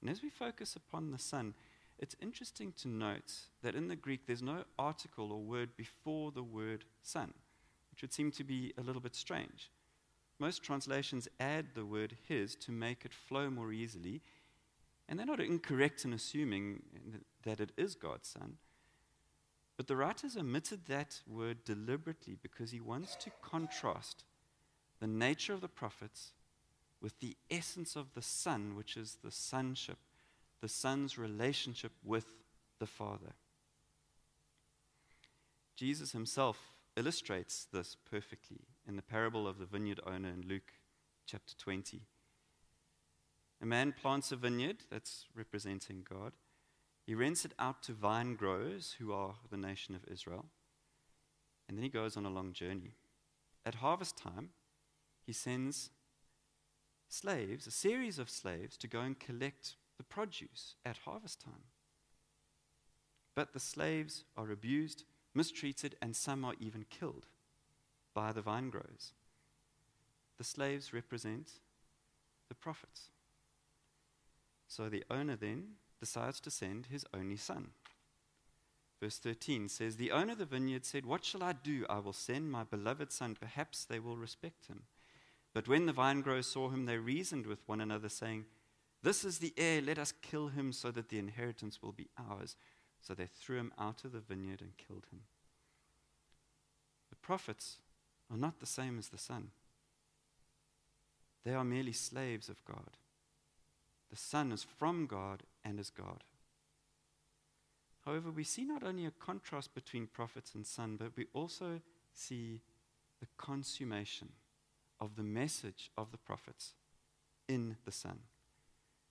And 0.00 0.10
as 0.10 0.22
we 0.22 0.30
focus 0.30 0.76
upon 0.76 1.10
the 1.10 1.18
Son, 1.18 1.54
it's 1.98 2.16
interesting 2.20 2.72
to 2.78 2.88
note 2.88 3.32
that 3.62 3.74
in 3.74 3.88
the 3.88 3.96
Greek 3.96 4.26
there's 4.26 4.42
no 4.42 4.64
article 4.78 5.32
or 5.32 5.40
word 5.40 5.76
before 5.76 6.32
the 6.32 6.42
word 6.42 6.84
Son, 7.02 7.32
which 7.90 8.02
would 8.02 8.12
seem 8.12 8.30
to 8.32 8.44
be 8.44 8.72
a 8.76 8.82
little 8.82 9.00
bit 9.00 9.14
strange. 9.14 9.70
Most 10.38 10.62
translations 10.62 11.28
add 11.38 11.66
the 11.74 11.86
word 11.86 12.16
his 12.26 12.56
to 12.56 12.72
make 12.72 13.04
it 13.04 13.14
flow 13.14 13.48
more 13.48 13.72
easily, 13.72 14.20
and 15.08 15.18
they're 15.18 15.26
not 15.26 15.40
incorrect 15.40 16.04
in 16.04 16.12
assuming 16.12 16.82
that 17.44 17.60
it 17.60 17.70
is 17.76 17.94
God's 17.94 18.28
Son. 18.28 18.56
But 19.76 19.88
the 19.88 19.96
writers 19.96 20.36
omitted 20.36 20.86
that 20.86 21.20
word 21.26 21.64
deliberately 21.64 22.36
because 22.40 22.70
he 22.70 22.80
wants 22.80 23.16
to 23.16 23.30
contrast 23.42 24.24
the 25.00 25.06
nature 25.06 25.52
of 25.52 25.60
the 25.60 25.68
prophets 25.68 26.32
with 27.00 27.18
the 27.20 27.36
essence 27.50 27.96
of 27.96 28.14
the 28.14 28.22
Son, 28.22 28.76
which 28.76 28.96
is 28.96 29.18
the 29.22 29.30
sonship, 29.30 29.98
the 30.60 30.68
Son's 30.68 31.18
relationship 31.18 31.92
with 32.04 32.26
the 32.78 32.86
Father. 32.86 33.34
Jesus 35.76 36.12
himself 36.12 36.70
illustrates 36.96 37.66
this 37.72 37.96
perfectly 38.08 38.60
in 38.86 38.96
the 38.96 39.02
parable 39.02 39.48
of 39.48 39.58
the 39.58 39.66
vineyard 39.66 40.00
owner 40.06 40.28
in 40.28 40.46
Luke 40.48 40.72
chapter 41.26 41.54
20. 41.58 42.02
A 43.60 43.66
man 43.66 43.92
plants 44.00 44.30
a 44.30 44.36
vineyard, 44.36 44.84
that's 44.90 45.26
representing 45.34 46.06
God. 46.08 46.32
He 47.06 47.14
rents 47.14 47.44
it 47.44 47.52
out 47.58 47.82
to 47.84 47.92
vine 47.92 48.34
growers, 48.34 48.96
who 48.98 49.12
are 49.12 49.34
the 49.50 49.58
nation 49.58 49.94
of 49.94 50.06
Israel. 50.10 50.46
And 51.68 51.76
then 51.76 51.82
he 51.82 51.90
goes 51.90 52.16
on 52.16 52.24
a 52.24 52.30
long 52.30 52.52
journey. 52.52 52.92
At 53.66 53.76
harvest 53.76 54.16
time, 54.16 54.50
he 55.26 55.32
sends 55.32 55.90
slaves, 57.08 57.66
a 57.66 57.70
series 57.70 58.18
of 58.18 58.30
slaves, 58.30 58.76
to 58.78 58.88
go 58.88 59.00
and 59.00 59.18
collect 59.18 59.76
the 59.96 60.04
produce 60.04 60.74
at 60.84 60.98
harvest 61.04 61.40
time. 61.40 61.64
But 63.34 63.52
the 63.52 63.60
slaves 63.60 64.24
are 64.36 64.50
abused, 64.50 65.04
mistreated, 65.34 65.96
and 66.00 66.16
some 66.16 66.44
are 66.44 66.54
even 66.58 66.86
killed 66.88 67.26
by 68.14 68.32
the 68.32 68.42
vine 68.42 68.70
growers. 68.70 69.12
The 70.38 70.44
slaves 70.44 70.92
represent 70.92 71.52
the 72.48 72.54
prophets. 72.54 73.10
So 74.66 74.88
the 74.88 75.04
owner 75.10 75.36
then 75.36 75.76
decides 76.00 76.40
to 76.40 76.50
send 76.50 76.86
his 76.86 77.04
only 77.14 77.36
son. 77.36 77.68
Verse 79.00 79.18
13 79.18 79.68
says, 79.68 79.96
The 79.96 80.12
owner 80.12 80.32
of 80.32 80.38
the 80.38 80.44
vineyard 80.44 80.84
said, 80.84 81.04
What 81.04 81.24
shall 81.24 81.42
I 81.42 81.52
do? 81.52 81.84
I 81.90 81.98
will 81.98 82.12
send 82.12 82.50
my 82.50 82.64
beloved 82.64 83.12
son. 83.12 83.36
Perhaps 83.38 83.84
they 83.84 83.98
will 83.98 84.16
respect 84.16 84.66
him. 84.66 84.84
But 85.52 85.68
when 85.68 85.86
the 85.86 85.92
vine 85.92 86.20
growers 86.20 86.46
saw 86.46 86.70
him, 86.70 86.86
they 86.86 86.98
reasoned 86.98 87.46
with 87.46 87.66
one 87.66 87.80
another, 87.80 88.08
saying, 88.08 88.46
This 89.02 89.24
is 89.24 89.38
the 89.38 89.52
heir. 89.56 89.82
Let 89.82 89.98
us 89.98 90.12
kill 90.22 90.48
him 90.48 90.72
so 90.72 90.90
that 90.90 91.08
the 91.08 91.18
inheritance 91.18 91.82
will 91.82 91.92
be 91.92 92.08
ours. 92.18 92.56
So 93.00 93.14
they 93.14 93.26
threw 93.26 93.58
him 93.58 93.72
out 93.78 94.04
of 94.04 94.12
the 94.12 94.20
vineyard 94.20 94.62
and 94.62 94.76
killed 94.78 95.06
him. 95.12 95.20
The 97.10 97.16
prophets 97.16 97.78
are 98.30 98.38
not 98.38 98.60
the 98.60 98.66
same 98.66 98.98
as 98.98 99.08
the 99.08 99.18
Son. 99.18 99.50
They 101.44 101.52
are 101.52 101.64
merely 101.64 101.92
slaves 101.92 102.48
of 102.48 102.64
God. 102.64 102.96
The 104.14 104.20
Son 104.20 104.52
is 104.52 104.62
from 104.62 105.06
God 105.08 105.42
and 105.64 105.80
is 105.80 105.90
God. 105.90 106.22
However, 108.04 108.30
we 108.30 108.44
see 108.44 108.64
not 108.64 108.84
only 108.84 109.06
a 109.06 109.10
contrast 109.10 109.74
between 109.74 110.06
prophets 110.06 110.54
and 110.54 110.64
Son, 110.64 110.96
but 110.96 111.16
we 111.16 111.26
also 111.32 111.80
see 112.12 112.60
the 113.20 113.26
consummation 113.36 114.28
of 115.00 115.16
the 115.16 115.24
message 115.24 115.90
of 115.98 116.12
the 116.12 116.16
prophets 116.16 116.74
in 117.48 117.74
the 117.84 117.90
Son. 117.90 118.20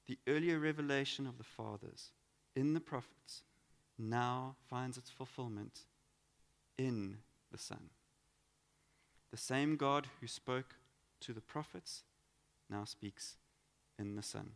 The 0.08 0.20
earlier 0.26 0.58
revelation 0.58 1.28
of 1.28 1.38
the 1.38 1.44
fathers 1.44 2.12
in 2.56 2.74
the 2.74 2.80
prophets 2.80 3.42
now 4.00 4.56
finds 4.70 4.98
its 4.98 5.10
fulfillment 5.10 5.82
in 6.78 7.18
the 7.52 7.58
Son. 7.58 7.89
The 9.32 9.38
same 9.38 9.76
God 9.76 10.08
who 10.22 10.28
spoke 10.28 10.76
to 11.20 11.34
the 11.34 11.42
prophets 11.42 12.04
now 12.70 12.86
speaks 12.86 13.36
in 14.00 14.16
the 14.16 14.24
Son. 14.24 14.54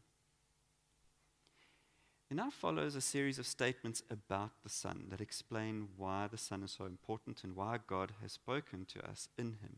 And 2.30 2.38
now 2.38 2.50
follows 2.50 2.96
a 2.96 3.02
series 3.02 3.40
of 3.40 3.48
statements 3.48 4.04
about 4.12 4.52
the 4.62 4.70
Son 4.70 5.06
that 5.10 5.22
explain 5.22 5.88
why 5.96 6.28
the 6.30 6.38
Son 6.38 6.62
is 6.62 6.72
so 6.78 6.86
important 6.86 7.44
and 7.44 7.56
why 7.56 7.80
God 7.88 8.12
has 8.22 8.34
spoken 8.34 8.86
to 8.94 9.10
us 9.10 9.30
in 9.38 9.58
Him. 9.62 9.78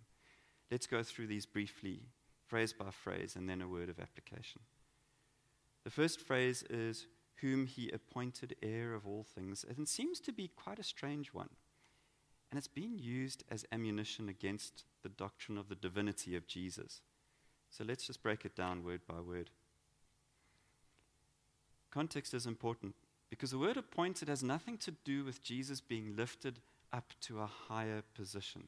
Let's 0.72 0.88
go 0.88 1.04
through 1.04 1.28
these 1.28 1.46
briefly, 1.46 2.02
phrase 2.48 2.74
by 2.74 2.90
phrase, 2.90 3.36
and 3.36 3.48
then 3.48 3.62
a 3.62 3.68
word 3.68 3.90
of 3.90 4.00
application. 4.00 4.62
The 5.84 5.92
first 5.92 6.20
phrase 6.20 6.64
is, 6.70 7.06
Whom 7.42 7.68
He 7.68 7.90
appointed 7.92 8.56
heir 8.64 8.96
of 8.96 9.06
all 9.06 9.24
things. 9.24 9.64
And 9.68 9.80
it 9.80 9.88
seems 9.88 10.20
to 10.22 10.32
be 10.32 10.50
quite 10.56 10.80
a 10.80 10.84
strange 10.84 11.34
one. 11.34 11.50
And 12.50 12.58
it's 12.58 12.68
been 12.68 12.98
used 12.98 13.44
as 13.52 13.66
ammunition 13.72 14.28
against 14.28 14.86
the 15.04 15.10
doctrine 15.10 15.58
of 15.58 15.70
the 15.70 15.76
divinity 15.76 16.36
of 16.36 16.48
Jesus. 16.48 17.02
So 17.70 17.84
let's 17.88 18.08
just 18.08 18.24
break 18.24 18.44
it 18.44 18.56
down 18.56 18.84
word 18.84 19.02
by 19.08 19.22
word. 19.22 19.52
Context 21.92 22.34
is 22.34 22.46
important 22.46 22.96
because 23.30 23.52
the 23.52 23.58
word 23.58 23.78
appointed 23.78 24.28
has 24.28 24.44
nothing 24.44 24.78
to 24.80 24.92
do 24.92 25.24
with 25.24 25.44
Jesus 25.44 25.82
being 25.82 26.16
lifted 26.16 26.60
up 26.92 27.14
to 27.22 27.40
a 27.40 27.50
higher 27.68 28.04
position 28.16 28.64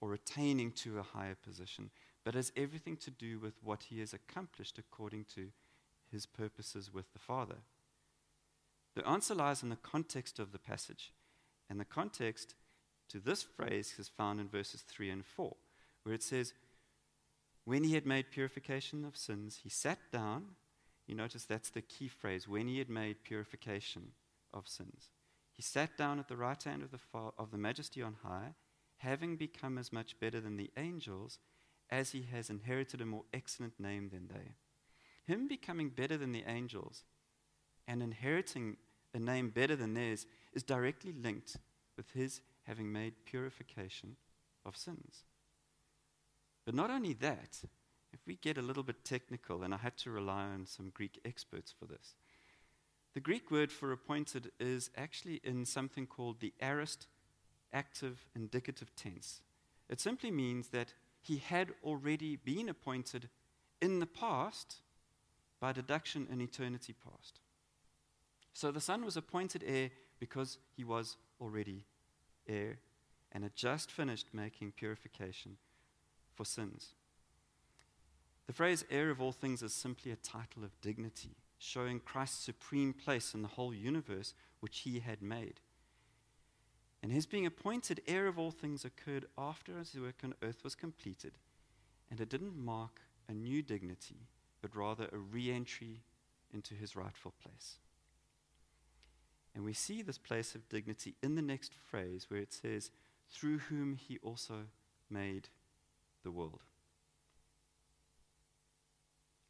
or 0.00 0.14
attaining 0.14 0.72
to 0.72 0.98
a 0.98 1.02
higher 1.02 1.36
position, 1.36 1.90
but 2.24 2.34
has 2.34 2.52
everything 2.56 2.96
to 2.96 3.10
do 3.10 3.38
with 3.38 3.54
what 3.62 3.84
he 3.84 4.00
has 4.00 4.12
accomplished 4.12 4.78
according 4.78 5.24
to 5.34 5.48
his 6.10 6.26
purposes 6.26 6.92
with 6.92 7.12
the 7.12 7.18
Father. 7.18 7.58
The 8.94 9.06
answer 9.08 9.34
lies 9.34 9.62
in 9.62 9.70
the 9.70 9.76
context 9.76 10.38
of 10.38 10.52
the 10.52 10.58
passage, 10.58 11.12
and 11.70 11.80
the 11.80 11.84
context 11.84 12.54
to 13.08 13.18
this 13.18 13.42
phrase 13.42 13.94
is 13.98 14.08
found 14.08 14.40
in 14.40 14.48
verses 14.48 14.82
3 14.82 15.10
and 15.10 15.24
4, 15.24 15.54
where 16.02 16.14
it 16.14 16.22
says, 16.22 16.52
When 17.64 17.84
he 17.84 17.94
had 17.94 18.06
made 18.06 18.30
purification 18.30 19.04
of 19.04 19.16
sins, 19.16 19.60
he 19.62 19.68
sat 19.68 19.98
down. 20.10 20.56
You 21.12 21.18
notice 21.18 21.44
that's 21.44 21.68
the 21.68 21.82
key 21.82 22.08
phrase, 22.08 22.48
when 22.48 22.68
he 22.68 22.78
had 22.78 22.88
made 22.88 23.22
purification 23.22 24.12
of 24.54 24.66
sins. 24.66 25.10
He 25.52 25.60
sat 25.60 25.98
down 25.98 26.18
at 26.18 26.26
the 26.26 26.38
right 26.38 26.62
hand 26.62 26.82
of 26.82 26.90
the, 26.90 26.96
far, 26.96 27.34
of 27.36 27.50
the 27.50 27.58
majesty 27.58 28.00
on 28.00 28.16
high, 28.22 28.54
having 28.96 29.36
become 29.36 29.76
as 29.76 29.92
much 29.92 30.18
better 30.20 30.40
than 30.40 30.56
the 30.56 30.70
angels 30.78 31.38
as 31.90 32.12
he 32.12 32.26
has 32.32 32.48
inherited 32.48 33.02
a 33.02 33.04
more 33.04 33.24
excellent 33.34 33.78
name 33.78 34.08
than 34.08 34.28
they. 34.28 34.54
Him 35.30 35.48
becoming 35.48 35.90
better 35.90 36.16
than 36.16 36.32
the 36.32 36.44
angels 36.46 37.04
and 37.86 38.02
inheriting 38.02 38.78
a 39.12 39.18
name 39.18 39.50
better 39.50 39.76
than 39.76 39.92
theirs 39.92 40.24
is 40.54 40.62
directly 40.62 41.12
linked 41.12 41.58
with 41.94 42.12
his 42.12 42.40
having 42.62 42.90
made 42.90 43.26
purification 43.26 44.16
of 44.64 44.78
sins. 44.78 45.24
But 46.64 46.74
not 46.74 46.88
only 46.88 47.12
that, 47.12 47.58
if 48.12 48.20
we 48.26 48.36
get 48.36 48.58
a 48.58 48.62
little 48.62 48.82
bit 48.82 49.04
technical, 49.04 49.62
and 49.62 49.74
I 49.74 49.78
had 49.78 49.96
to 49.98 50.10
rely 50.10 50.44
on 50.44 50.66
some 50.66 50.90
Greek 50.90 51.20
experts 51.24 51.72
for 51.78 51.86
this, 51.86 52.14
the 53.14 53.20
Greek 53.20 53.50
word 53.50 53.70
for 53.70 53.92
appointed 53.92 54.52
is 54.58 54.90
actually 54.96 55.40
in 55.44 55.66
something 55.66 56.06
called 56.06 56.40
the 56.40 56.54
aorist 56.60 57.06
active 57.72 58.24
indicative 58.34 58.94
tense. 58.96 59.42
It 59.88 60.00
simply 60.00 60.30
means 60.30 60.68
that 60.68 60.94
he 61.20 61.36
had 61.36 61.72
already 61.84 62.36
been 62.36 62.68
appointed 62.68 63.28
in 63.80 63.98
the 63.98 64.06
past 64.06 64.80
by 65.60 65.72
deduction 65.72 66.26
in 66.30 66.40
eternity 66.40 66.94
past. 66.94 67.40
So 68.52 68.70
the 68.70 68.80
Son 68.80 69.04
was 69.04 69.16
appointed 69.16 69.62
heir 69.66 69.90
because 70.18 70.58
he 70.76 70.84
was 70.84 71.16
already 71.40 71.84
heir, 72.48 72.78
and 73.32 73.44
had 73.44 73.56
just 73.56 73.90
finished 73.90 74.28
making 74.32 74.72
purification 74.72 75.56
for 76.34 76.44
sins. 76.44 76.94
The 78.46 78.52
phrase 78.52 78.84
heir 78.90 79.10
of 79.10 79.20
all 79.20 79.32
things 79.32 79.62
is 79.62 79.72
simply 79.72 80.10
a 80.10 80.16
title 80.16 80.64
of 80.64 80.80
dignity, 80.80 81.36
showing 81.58 82.00
Christ's 82.00 82.44
supreme 82.44 82.92
place 82.92 83.34
in 83.34 83.42
the 83.42 83.48
whole 83.48 83.72
universe 83.72 84.34
which 84.60 84.80
he 84.80 85.00
had 85.00 85.22
made. 85.22 85.60
And 87.02 87.12
his 87.12 87.26
being 87.26 87.46
appointed 87.46 88.02
heir 88.06 88.26
of 88.26 88.38
all 88.38 88.50
things 88.50 88.84
occurred 88.84 89.26
after 89.36 89.78
his 89.78 89.94
work 89.94 90.20
on 90.22 90.34
earth 90.42 90.62
was 90.62 90.74
completed, 90.74 91.32
and 92.10 92.20
it 92.20 92.28
didn't 92.28 92.56
mark 92.56 93.00
a 93.28 93.32
new 93.32 93.62
dignity, 93.62 94.26
but 94.60 94.76
rather 94.76 95.08
a 95.12 95.18
re 95.18 95.50
entry 95.50 96.02
into 96.52 96.74
his 96.74 96.94
rightful 96.94 97.32
place. 97.42 97.78
And 99.54 99.64
we 99.64 99.72
see 99.72 100.02
this 100.02 100.18
place 100.18 100.54
of 100.54 100.68
dignity 100.68 101.14
in 101.22 101.34
the 101.34 101.42
next 101.42 101.74
phrase 101.74 102.26
where 102.28 102.40
it 102.40 102.52
says, 102.52 102.90
through 103.30 103.58
whom 103.58 103.96
he 103.96 104.18
also 104.22 104.66
made 105.10 105.48
the 106.22 106.30
world. 106.30 106.60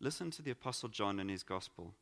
Listen 0.03 0.33
to 0.33 0.43
the 0.43 0.51
Apostle 0.51 0.89
John 0.89 1.21
in 1.21 1.29
his 1.29 1.45
gospel. 1.45 1.95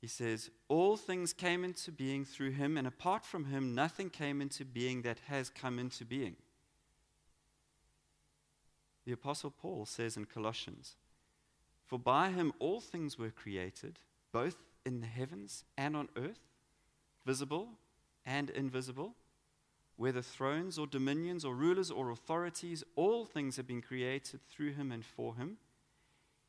He 0.00 0.06
says, 0.06 0.50
All 0.68 0.96
things 0.96 1.34
came 1.34 1.62
into 1.62 1.92
being 1.92 2.24
through 2.24 2.52
him, 2.52 2.78
and 2.78 2.86
apart 2.86 3.24
from 3.26 3.44
him, 3.44 3.74
nothing 3.74 4.08
came 4.08 4.40
into 4.40 4.64
being 4.64 5.02
that 5.02 5.18
has 5.26 5.50
come 5.50 5.78
into 5.78 6.06
being. 6.06 6.36
The 9.04 9.12
Apostle 9.12 9.50
Paul 9.50 9.84
says 9.84 10.16
in 10.16 10.24
Colossians, 10.24 10.96
For 11.84 11.98
by 11.98 12.30
him 12.30 12.54
all 12.58 12.80
things 12.80 13.18
were 13.18 13.30
created, 13.30 14.00
both 14.32 14.56
in 14.86 15.00
the 15.00 15.06
heavens 15.06 15.64
and 15.76 15.94
on 15.94 16.08
earth, 16.16 16.40
visible 17.26 17.68
and 18.24 18.48
invisible, 18.48 19.14
whether 19.96 20.22
thrones 20.22 20.78
or 20.78 20.86
dominions 20.86 21.44
or 21.44 21.54
rulers 21.54 21.90
or 21.90 22.10
authorities, 22.10 22.82
all 22.96 23.26
things 23.26 23.56
have 23.56 23.66
been 23.66 23.82
created 23.82 24.40
through 24.48 24.72
him 24.72 24.90
and 24.90 25.04
for 25.04 25.36
him. 25.36 25.58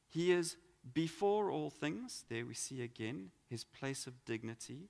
He 0.10 0.32
is 0.32 0.58
before 0.93 1.52
all 1.52 1.70
things. 1.70 2.26
There 2.30 2.46
we 2.46 2.54
see 2.54 2.82
again 2.82 3.32
his 3.50 3.63
place 3.63 4.08
of 4.08 4.26
dignity, 4.26 4.89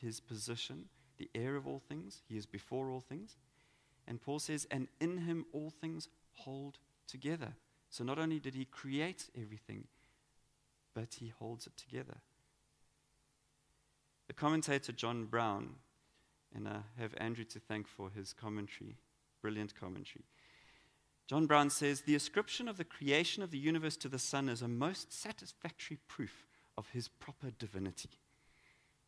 his 0.00 0.20
position, 0.20 0.86
the 1.18 1.30
heir 1.34 1.56
of 1.56 1.66
all 1.66 1.80
things. 1.86 2.22
He 2.28 2.36
is 2.36 2.46
before 2.46 2.90
all 2.90 3.00
things. 3.00 3.36
And 4.06 4.20
Paul 4.20 4.38
says, 4.38 4.66
and 4.70 4.88
in 5.00 5.18
him 5.18 5.46
all 5.52 5.70
things 5.70 6.08
hold 6.32 6.78
together. 7.06 7.54
So 7.90 8.04
not 8.04 8.18
only 8.18 8.38
did 8.38 8.54
he 8.54 8.64
create 8.64 9.30
everything, 9.40 9.84
but 10.94 11.14
he 11.14 11.28
holds 11.28 11.66
it 11.66 11.76
together. 11.76 12.16
The 14.26 14.34
commentator 14.34 14.92
John 14.92 15.26
Brown, 15.26 15.76
and 16.54 16.66
I 16.66 16.80
have 16.98 17.14
Andrew 17.18 17.44
to 17.44 17.58
thank 17.58 17.86
for 17.86 18.10
his 18.10 18.32
commentary, 18.32 18.96
brilliant 19.42 19.74
commentary. 19.74 20.24
John 21.26 21.46
Brown 21.46 21.70
says 21.70 22.02
the 22.02 22.14
ascription 22.14 22.68
of 22.68 22.76
the 22.76 22.84
creation 22.84 23.42
of 23.42 23.50
the 23.50 23.58
universe 23.58 23.96
to 23.98 24.08
the 24.08 24.18
Son 24.18 24.48
is 24.48 24.60
a 24.60 24.68
most 24.68 25.12
satisfactory 25.12 25.98
proof 26.06 26.46
of 26.76 26.90
his 26.90 27.08
proper 27.08 27.50
divinity. 27.58 28.10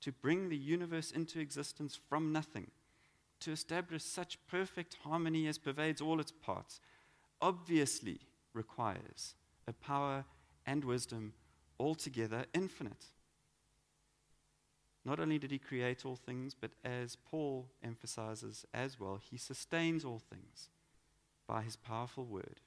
To 0.01 0.13
bring 0.13 0.49
the 0.49 0.57
universe 0.57 1.11
into 1.11 1.41
existence 1.41 1.99
from 2.09 2.33
nothing, 2.33 2.71
to 3.41 3.53
establish 3.53 4.03
such 4.03 4.39
perfect 4.47 4.97
harmony 5.05 5.47
as 5.47 5.59
pervades 5.59 6.01
all 6.01 6.21
its 6.21 6.33
parts, 6.33 6.81
obviously 7.43 8.21
requires 8.55 9.35
a 9.69 9.73
power 9.75 10.25
and 10.65 10.85
wisdom 10.85 11.35
altogether 11.79 12.47
infinite. 12.55 13.07
Not 15.05 15.21
only 15.21 15.39
did 15.39 15.51
he 15.51 15.59
create 15.59 16.07
all 16.07 16.17
things, 16.17 16.55
but 16.59 16.71
as 16.83 17.17
Paul 17.17 17.69
emphasizes 17.85 18.65
as 18.73 18.99
well, 18.99 19.21
he 19.23 19.37
sustains 19.37 20.05
all 20.05 20.19
things 20.19 20.71
by 21.47 21.63
his 21.63 21.77
powerful 21.77 22.25
word. 22.25 22.61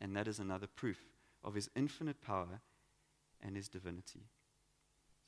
And 0.00 0.16
that 0.16 0.28
is 0.28 0.38
another 0.38 0.66
proof 0.66 0.98
of 1.42 1.54
his 1.54 1.70
infinite 1.76 2.20
power 2.22 2.60
and 3.42 3.56
his 3.56 3.68
divinity. 3.68 4.22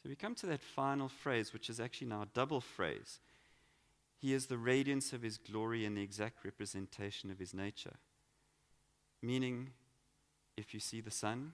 So 0.03 0.09
we 0.09 0.17
come 0.17 0.35
to 0.37 0.47
that 0.47 0.61
final 0.61 1.09
phrase, 1.09 1.53
which 1.53 1.69
is 1.69 1.81
actually 1.81 2.09
now 2.09 2.23
a 2.23 2.29
double 2.35 2.61
phrase. 2.61 3.21
He 4.19 4.33
is 4.33 4.47
the 4.47 4.59
radiance 4.59 5.13
of 5.13 5.23
his 5.23 5.37
glory 5.37 5.85
and 5.85 5.97
the 5.97 6.03
exact 6.03 6.45
representation 6.45 7.31
of 7.31 7.39
his 7.39 7.53
nature. 7.53 7.97
Meaning, 9.23 9.71
if 10.57 10.73
you 10.73 10.81
see 10.81 11.01
the 11.01 11.11
Son, 11.11 11.53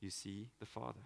you 0.00 0.10
see 0.10 0.48
the 0.60 0.66
Father. 0.66 1.00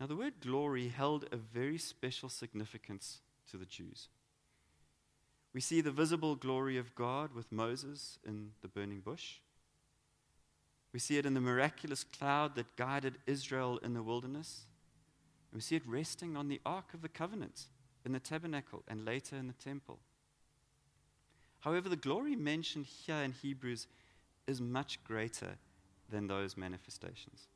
Now, 0.00 0.06
the 0.06 0.16
word 0.16 0.34
glory 0.40 0.88
held 0.88 1.26
a 1.32 1.36
very 1.36 1.78
special 1.78 2.28
significance 2.28 3.20
to 3.50 3.56
the 3.56 3.66
Jews. 3.66 4.08
We 5.56 5.62
see 5.62 5.80
the 5.80 5.90
visible 5.90 6.36
glory 6.36 6.76
of 6.76 6.94
God 6.94 7.32
with 7.32 7.50
Moses 7.50 8.18
in 8.26 8.50
the 8.60 8.68
burning 8.68 9.00
bush. 9.00 9.36
We 10.92 10.98
see 10.98 11.16
it 11.16 11.24
in 11.24 11.32
the 11.32 11.40
miraculous 11.40 12.04
cloud 12.04 12.56
that 12.56 12.76
guided 12.76 13.16
Israel 13.26 13.78
in 13.82 13.94
the 13.94 14.02
wilderness. 14.02 14.66
And 15.50 15.56
we 15.56 15.62
see 15.62 15.76
it 15.76 15.88
resting 15.88 16.36
on 16.36 16.48
the 16.48 16.60
Ark 16.66 16.92
of 16.92 17.00
the 17.00 17.08
Covenant 17.08 17.68
in 18.04 18.12
the 18.12 18.20
tabernacle 18.20 18.82
and 18.86 19.06
later 19.06 19.34
in 19.34 19.46
the 19.46 19.54
temple. 19.54 19.98
However, 21.60 21.88
the 21.88 21.96
glory 21.96 22.36
mentioned 22.36 22.84
here 22.84 23.22
in 23.22 23.32
Hebrews 23.32 23.86
is 24.46 24.60
much 24.60 25.02
greater 25.04 25.56
than 26.10 26.26
those 26.26 26.58
manifestations. 26.58 27.48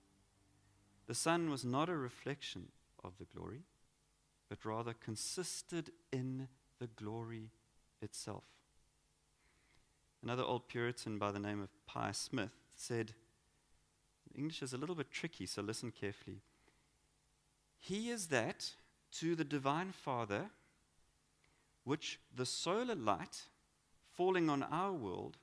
The 1.06 1.14
sun 1.14 1.50
was 1.50 1.66
not 1.66 1.90
a 1.90 1.96
reflection 1.98 2.68
of 3.04 3.18
the 3.18 3.26
glory, 3.26 3.64
but 4.48 4.64
rather 4.64 4.94
consisted 4.94 5.90
in 6.10 6.48
the 6.78 6.86
glory 6.86 7.50
itself. 8.02 8.44
Another 10.22 10.42
old 10.42 10.68
Puritan 10.68 11.18
by 11.18 11.30
the 11.30 11.38
name 11.38 11.62
of 11.62 11.70
Pye 11.86 12.12
Smith 12.12 12.52
said, 12.76 13.12
English 14.34 14.62
is 14.62 14.72
a 14.72 14.78
little 14.78 14.94
bit 14.94 15.10
tricky, 15.10 15.46
so 15.46 15.62
listen 15.62 15.90
carefully. 15.90 16.40
He 17.78 18.10
is 18.10 18.26
that 18.26 18.72
to 19.12 19.34
the 19.34 19.44
divine 19.44 19.92
Father 19.92 20.50
which 21.84 22.20
the 22.34 22.46
solar 22.46 22.94
light 22.94 23.44
falling 24.12 24.50
on 24.50 24.62
our 24.62 24.92
world 24.92 25.38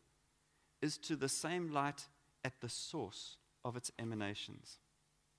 is 0.82 0.98
to 1.00 1.15
the 1.15 1.30
same 1.30 1.72
light 1.74 2.06
at 2.46 2.62
the 2.62 2.70
source 2.70 3.38
of 3.65 3.76
its 3.76 3.91
emanations. 4.00 4.78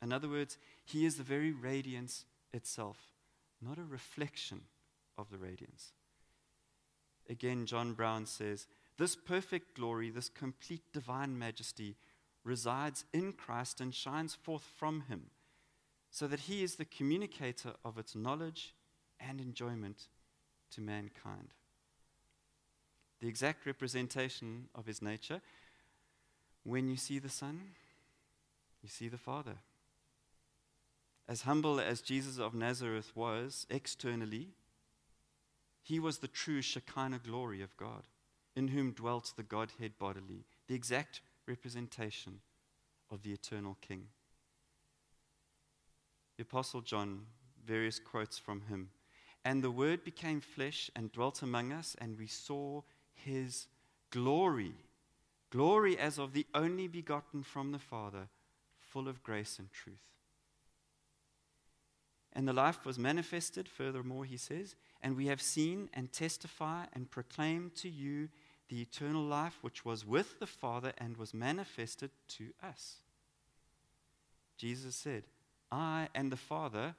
In 0.02 0.12
other 0.12 0.28
words, 0.28 0.58
he 0.84 1.06
is 1.06 1.16
the 1.16 1.22
very 1.22 1.52
radiance 1.52 2.24
itself, 2.52 2.98
not 3.62 3.78
a 3.78 3.84
reflection 3.84 4.62
of 5.16 5.30
the 5.30 5.38
radiance. 5.38 5.92
Again, 7.28 7.66
John 7.66 7.92
Brown 7.92 8.26
says, 8.26 8.66
This 8.96 9.14
perfect 9.14 9.76
glory, 9.76 10.10
this 10.10 10.28
complete 10.28 10.82
divine 10.92 11.38
majesty, 11.38 11.96
resides 12.44 13.04
in 13.12 13.32
Christ 13.32 13.80
and 13.80 13.94
shines 13.94 14.34
forth 14.34 14.64
from 14.76 15.02
him, 15.02 15.30
so 16.10 16.26
that 16.26 16.40
he 16.40 16.62
is 16.62 16.76
the 16.76 16.84
communicator 16.84 17.74
of 17.84 17.98
its 17.98 18.16
knowledge 18.16 18.74
and 19.20 19.40
enjoyment 19.40 20.08
to 20.70 20.80
mankind. 20.80 21.48
The 23.20 23.28
exact 23.28 23.66
representation 23.66 24.68
of 24.74 24.86
his 24.86 25.02
nature, 25.02 25.42
when 26.64 26.88
you 26.88 26.96
see 26.96 27.18
the 27.18 27.28
Son, 27.28 27.60
you 28.82 28.88
see 28.88 29.08
the 29.08 29.18
Father. 29.18 29.56
As 31.28 31.42
humble 31.42 31.78
as 31.78 32.00
Jesus 32.00 32.38
of 32.38 32.54
Nazareth 32.54 33.12
was 33.14 33.66
externally, 33.68 34.54
he 35.88 35.98
was 35.98 36.18
the 36.18 36.28
true 36.28 36.60
Shekinah 36.60 37.20
glory 37.24 37.62
of 37.62 37.74
God, 37.78 38.02
in 38.54 38.68
whom 38.68 38.92
dwelt 38.92 39.32
the 39.36 39.42
Godhead 39.42 39.92
bodily, 39.98 40.44
the 40.66 40.74
exact 40.74 41.22
representation 41.46 42.40
of 43.10 43.22
the 43.22 43.32
eternal 43.32 43.78
King. 43.80 44.08
The 46.36 46.42
Apostle 46.42 46.82
John, 46.82 47.22
various 47.66 47.98
quotes 47.98 48.36
from 48.36 48.60
him. 48.68 48.90
And 49.46 49.64
the 49.64 49.70
Word 49.70 50.04
became 50.04 50.42
flesh 50.42 50.90
and 50.94 51.10
dwelt 51.10 51.40
among 51.40 51.72
us, 51.72 51.96
and 51.98 52.18
we 52.18 52.26
saw 52.26 52.82
his 53.14 53.66
glory. 54.10 54.74
Glory 55.48 55.98
as 55.98 56.18
of 56.18 56.34
the 56.34 56.46
only 56.54 56.86
begotten 56.86 57.42
from 57.42 57.72
the 57.72 57.78
Father, 57.78 58.28
full 58.78 59.08
of 59.08 59.22
grace 59.22 59.58
and 59.58 59.72
truth. 59.72 60.17
And 62.38 62.46
the 62.46 62.52
life 62.52 62.86
was 62.86 63.00
manifested, 63.00 63.68
furthermore, 63.68 64.24
he 64.24 64.36
says, 64.36 64.76
and 65.02 65.16
we 65.16 65.26
have 65.26 65.42
seen 65.42 65.90
and 65.92 66.12
testify 66.12 66.84
and 66.92 67.10
proclaim 67.10 67.72
to 67.78 67.88
you 67.88 68.28
the 68.68 68.80
eternal 68.80 69.24
life 69.24 69.58
which 69.60 69.84
was 69.84 70.06
with 70.06 70.38
the 70.38 70.46
Father 70.46 70.92
and 70.98 71.16
was 71.16 71.34
manifested 71.34 72.12
to 72.28 72.50
us. 72.62 72.98
Jesus 74.56 74.94
said, 74.94 75.24
I 75.72 76.10
and 76.14 76.30
the 76.30 76.36
Father 76.36 76.94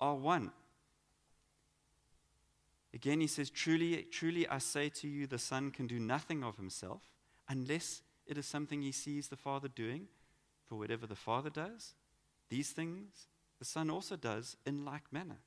are 0.00 0.14
one. 0.14 0.50
Again, 2.94 3.20
he 3.20 3.26
says, 3.26 3.50
Truly, 3.50 4.06
truly, 4.10 4.48
I 4.48 4.60
say 4.60 4.88
to 4.88 5.08
you, 5.08 5.26
the 5.26 5.38
Son 5.38 5.70
can 5.70 5.86
do 5.86 5.98
nothing 5.98 6.42
of 6.42 6.56
himself 6.56 7.02
unless 7.50 8.00
it 8.26 8.38
is 8.38 8.46
something 8.46 8.80
he 8.80 8.92
sees 8.92 9.28
the 9.28 9.36
Father 9.36 9.68
doing. 9.68 10.08
For 10.64 10.76
whatever 10.76 11.06
the 11.06 11.14
Father 11.14 11.50
does, 11.50 11.92
these 12.48 12.70
things 12.70 13.26
the 13.58 13.64
Son 13.64 13.90
also 13.90 14.16
does 14.16 14.56
in 14.64 14.84
like 14.84 15.12
manner. 15.12 15.38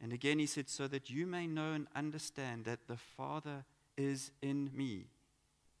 And 0.00 0.12
again, 0.12 0.38
he 0.38 0.46
said, 0.46 0.68
So 0.68 0.86
that 0.88 1.10
you 1.10 1.26
may 1.26 1.46
know 1.46 1.72
and 1.72 1.86
understand 1.94 2.64
that 2.64 2.86
the 2.86 2.96
Father 2.96 3.64
is 3.96 4.30
in 4.42 4.70
me 4.74 5.06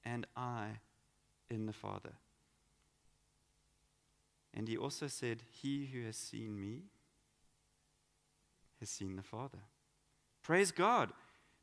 and 0.04 0.26
I 0.36 0.80
in 1.50 1.66
the 1.66 1.72
Father. 1.72 2.12
And 4.54 4.68
he 4.68 4.76
also 4.76 5.06
said, 5.06 5.42
He 5.50 5.86
who 5.92 6.04
has 6.06 6.16
seen 6.16 6.58
me 6.58 6.84
has 8.80 8.88
seen 8.88 9.16
the 9.16 9.22
Father. 9.22 9.58
Praise 10.42 10.70
God. 10.70 11.12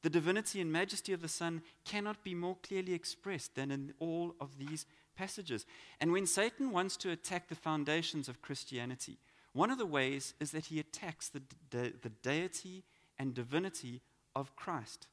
The 0.04 0.10
divinity 0.10 0.60
and 0.60 0.72
majesty 0.72 1.14
of 1.14 1.22
the 1.22 1.30
Son 1.30 1.62
cannot 1.86 2.24
be 2.24 2.36
more 2.36 2.58
clearly 2.62 2.94
expressed 2.94 3.56
than 3.56 3.72
in 3.72 3.94
all 4.00 4.36
of 4.40 4.58
these 4.58 4.86
passages. 5.16 5.66
And 6.00 6.12
when 6.12 6.26
Satan 6.26 6.72
wants 6.72 6.98
to 6.98 7.12
attack 7.12 7.48
the 7.48 7.56
foundations 7.56 8.28
of 8.30 8.42
Christianity, 8.42 9.18
one 9.54 9.70
of 9.70 9.78
the 9.78 9.86
ways 9.86 10.34
is 10.40 10.52
that 10.52 10.66
he 10.66 10.80
attacks 10.80 11.30
the, 11.30 11.42
de- 11.70 11.94
the 12.02 12.10
deity 12.22 12.84
and 13.20 13.34
divinity 13.34 14.02
of 14.36 14.56
Christ. 14.56 15.08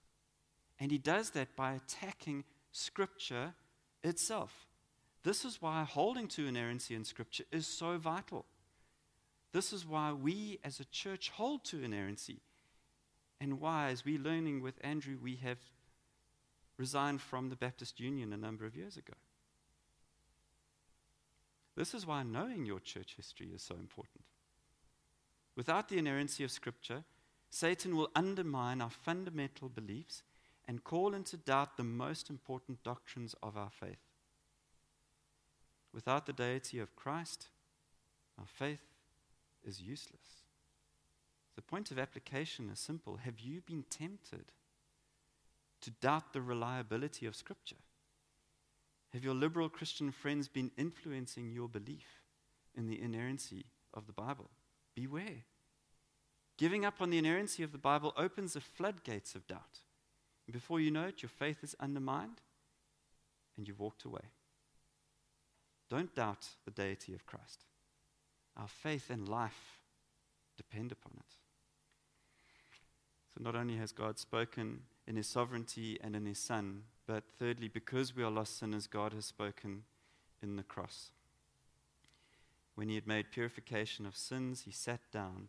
And 0.79 0.91
he 0.91 0.99
does 0.99 1.31
that 1.31 1.55
by 1.57 1.75
attacking 1.75 2.45
Scripture 2.73 3.55
itself. 4.03 4.67
This 5.23 5.45
is 5.45 5.61
why 5.61 5.85
holding 5.85 6.27
to 6.29 6.47
inerrancy 6.47 6.95
in 6.95 7.05
Scripture 7.05 7.45
is 7.53 7.67
so 7.67 7.99
vital. 7.99 8.47
This 9.53 9.73
is 9.73 9.87
why 9.87 10.13
we 10.13 10.59
as 10.65 10.81
a 10.81 10.85
church 10.87 11.31
hold 11.31 11.65
to 11.65 11.83
inerrancy. 11.83 12.41
And 13.41 13.61
why, 13.61 13.91
as 13.91 14.05
we're 14.05 14.19
learning 14.19 14.63
with 14.63 14.75
Andrew, 14.83 15.17
we 15.21 15.37
have 15.37 15.59
resigned 16.79 17.21
from 17.21 17.51
the 17.51 17.57
Baptist 17.57 18.01
Union 18.01 18.33
a 18.33 18.37
number 18.37 18.65
of 18.65 18.77
years 18.77 18.97
ago. 18.97 19.15
This 21.81 21.95
is 21.95 22.07
why 22.07 22.25
knowing 22.25 22.67
your 22.67 22.79
church 22.79 23.15
history 23.17 23.49
is 23.55 23.63
so 23.63 23.75
important. 23.75 24.23
Without 25.57 25.89
the 25.89 25.97
inerrancy 25.97 26.45
of 26.45 26.51
Scripture, 26.51 27.05
Satan 27.49 27.97
will 27.97 28.11
undermine 28.15 28.83
our 28.83 28.91
fundamental 28.91 29.71
beliefs 29.71 30.23
and 30.69 30.85
call 30.85 31.15
into 31.15 31.39
doubt 31.39 31.79
the 31.79 31.83
most 31.83 32.29
important 32.29 32.83
doctrines 32.83 33.35
of 33.43 33.57
our 33.57 33.71
faith. 33.71 34.03
Without 35.95 36.27
the 36.27 36.35
deity 36.35 36.79
of 36.79 36.95
Christ, 36.97 37.49
our 38.39 38.45
faith 38.47 38.85
is 39.65 39.81
useless. 39.81 40.43
The 41.57 41.63
point 41.63 41.91
of 41.91 41.99
application 41.99 42.69
is 42.71 42.79
simple. 42.79 43.17
Have 43.25 43.41
you 43.41 43.63
been 43.63 43.85
tempted 43.89 44.53
to 45.81 45.91
doubt 45.91 46.35
the 46.35 46.43
reliability 46.43 47.25
of 47.25 47.35
Scripture? 47.35 47.77
Have 49.13 49.25
your 49.25 49.35
liberal 49.35 49.69
Christian 49.69 50.13
friends 50.13 50.49
been 50.49 50.71
influencing 50.77 51.51
your 51.51 51.69
belief 51.69 52.23
in 52.77 52.87
the 52.87 53.01
inerrancy 53.01 53.67
of 53.93 54.07
the 54.07 54.13
Bible? 54.13 54.51
Beware. 54.95 55.45
Giving 56.57 56.85
up 56.85 57.01
on 57.01 57.11
the 57.11 57.19
inerrancy 57.19 57.63
of 57.63 57.73
the 57.73 57.79
Bible 57.79 58.13
opens 58.17 58.53
the 58.53 58.61
floodgates 58.61 59.35
of 59.35 59.47
doubt. 59.47 59.81
Before 60.51 60.81
you 60.81 60.91
know 60.91 61.07
it, 61.07 61.23
your 61.23 61.31
faith 61.31 61.63
is 61.63 61.77
undermined 61.79 62.41
and 63.57 63.67
you've 63.67 63.79
walked 63.79 64.05
away. 64.05 64.33
Don't 65.89 66.15
doubt 66.15 66.49
the 66.65 66.71
deity 66.71 67.15
of 67.15 67.27
Christ. 67.27 67.65
Our 68.57 68.69
faith 68.69 69.11
and 69.11 69.29
life 69.29 69.81
depend 70.57 70.93
upon 70.93 71.13
it. 71.17 71.35
So, 73.33 73.43
not 73.43 73.55
only 73.55 73.77
has 73.77 73.93
God 73.93 74.19
spoken 74.19 74.81
in 75.07 75.17
his 75.17 75.27
sovereignty 75.27 75.99
and 76.01 76.17
in 76.17 76.27
his 76.27 76.39
Son, 76.39 76.83
but 77.11 77.25
thirdly, 77.41 77.67
because 77.67 78.15
we 78.15 78.23
are 78.23 78.31
lost 78.31 78.57
sinners, 78.57 78.87
God 78.87 79.13
has 79.15 79.25
spoken 79.25 79.83
in 80.41 80.55
the 80.55 80.63
cross. 80.63 81.11
When 82.77 82.89
he 82.89 82.95
had 82.95 83.09
made 83.09 83.33
purification 83.33 84.07
of 84.07 84.17
sins, 84.17 84.63
he 84.63 84.71
sat 84.71 85.01
down 85.11 85.49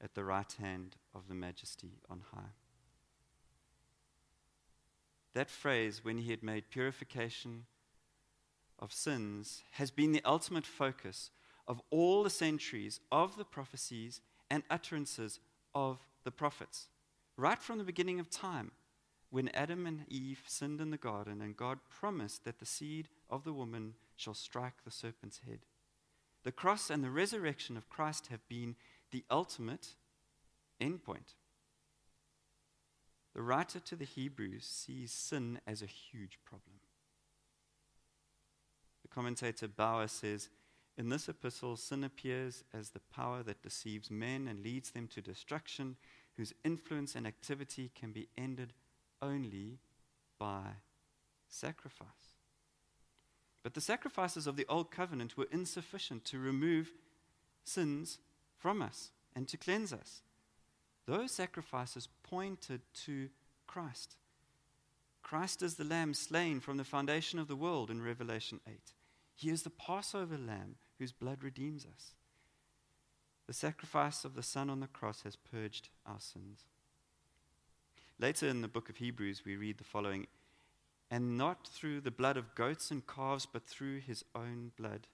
at 0.00 0.14
the 0.14 0.22
right 0.22 0.52
hand 0.60 0.94
of 1.12 1.26
the 1.26 1.34
majesty 1.34 1.94
on 2.08 2.22
high. 2.32 2.52
That 5.34 5.50
phrase, 5.50 6.04
when 6.04 6.18
he 6.18 6.30
had 6.30 6.44
made 6.44 6.70
purification 6.70 7.64
of 8.78 8.92
sins, 8.92 9.64
has 9.72 9.90
been 9.90 10.12
the 10.12 10.22
ultimate 10.24 10.64
focus 10.64 11.32
of 11.66 11.82
all 11.90 12.22
the 12.22 12.30
centuries 12.30 13.00
of 13.10 13.36
the 13.36 13.44
prophecies 13.44 14.20
and 14.48 14.62
utterances 14.70 15.40
of 15.74 15.98
the 16.22 16.30
prophets. 16.30 16.86
Right 17.36 17.60
from 17.60 17.78
the 17.78 17.84
beginning 17.84 18.20
of 18.20 18.30
time, 18.30 18.70
when 19.30 19.48
Adam 19.50 19.86
and 19.86 20.04
Eve 20.08 20.42
sinned 20.46 20.80
in 20.80 20.90
the 20.90 20.96
garden 20.96 21.40
and 21.40 21.56
God 21.56 21.78
promised 21.88 22.44
that 22.44 22.58
the 22.58 22.66
seed 22.66 23.08
of 23.28 23.44
the 23.44 23.52
woman 23.52 23.94
shall 24.16 24.34
strike 24.34 24.84
the 24.84 24.90
serpent's 24.90 25.40
head. 25.46 25.60
The 26.42 26.52
cross 26.52 26.90
and 26.90 27.04
the 27.04 27.10
resurrection 27.10 27.76
of 27.76 27.88
Christ 27.88 28.28
have 28.28 28.46
been 28.48 28.76
the 29.12 29.24
ultimate 29.30 29.94
endpoint. 30.80 31.34
The 33.34 33.42
writer 33.42 33.78
to 33.78 33.96
the 33.96 34.04
Hebrews 34.04 34.64
sees 34.64 35.12
sin 35.12 35.60
as 35.66 35.82
a 35.82 35.86
huge 35.86 36.38
problem. 36.44 36.80
The 39.02 39.08
commentator 39.08 39.68
Bauer 39.68 40.08
says, 40.08 40.48
in 40.98 41.08
this 41.08 41.28
epistle, 41.28 41.76
sin 41.76 42.04
appears 42.04 42.64
as 42.74 42.90
the 42.90 43.00
power 43.14 43.42
that 43.44 43.62
deceives 43.62 44.10
men 44.10 44.48
and 44.48 44.62
leads 44.62 44.90
them 44.90 45.06
to 45.08 45.22
destruction, 45.22 45.96
whose 46.36 46.52
influence 46.64 47.14
and 47.14 47.26
activity 47.26 47.90
can 47.94 48.12
be 48.12 48.28
ended 48.36 48.72
only 49.22 49.78
by 50.38 50.62
sacrifice. 51.48 52.08
But 53.62 53.74
the 53.74 53.80
sacrifices 53.80 54.46
of 54.46 54.56
the 54.56 54.66
Old 54.68 54.90
Covenant 54.90 55.36
were 55.36 55.48
insufficient 55.50 56.24
to 56.26 56.38
remove 56.38 56.92
sins 57.64 58.18
from 58.56 58.80
us 58.80 59.10
and 59.34 59.46
to 59.48 59.56
cleanse 59.56 59.92
us. 59.92 60.22
Those 61.06 61.32
sacrifices 61.32 62.08
pointed 62.22 62.80
to 63.04 63.28
Christ. 63.66 64.16
Christ 65.22 65.62
is 65.62 65.74
the 65.74 65.84
Lamb 65.84 66.14
slain 66.14 66.60
from 66.60 66.76
the 66.76 66.84
foundation 66.84 67.38
of 67.38 67.48
the 67.48 67.56
world 67.56 67.90
in 67.90 68.02
Revelation 68.02 68.60
8. 68.66 68.78
He 69.34 69.50
is 69.50 69.62
the 69.62 69.70
Passover 69.70 70.38
Lamb 70.38 70.76
whose 70.98 71.12
blood 71.12 71.42
redeems 71.42 71.86
us. 71.86 72.14
The 73.46 73.52
sacrifice 73.52 74.24
of 74.24 74.34
the 74.34 74.42
Son 74.42 74.70
on 74.70 74.80
the 74.80 74.86
cross 74.86 75.22
has 75.22 75.36
purged 75.36 75.88
our 76.06 76.20
sins. 76.20 76.66
Later 78.20 78.48
in 78.48 78.60
the 78.60 78.68
book 78.68 78.90
of 78.90 78.98
Hebrews, 78.98 79.44
we 79.46 79.56
read 79.56 79.78
the 79.78 79.84
following 79.84 80.26
And 81.10 81.38
not 81.38 81.66
through 81.66 82.02
the 82.02 82.10
blood 82.10 82.36
of 82.36 82.54
goats 82.54 82.90
and 82.90 83.06
calves, 83.06 83.46
but 83.50 83.66
through 83.66 84.00
his 84.00 84.26
own 84.34 84.72
blood, 84.76 85.08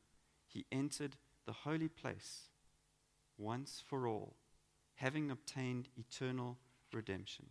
he 0.44 0.66
entered 0.72 1.14
the 1.46 1.52
holy 1.52 1.86
place 1.86 2.48
once 3.38 3.80
for 3.86 4.08
all, 4.08 4.34
having 4.96 5.30
obtained 5.30 5.88
eternal 5.96 6.58
redemption. 6.92 7.46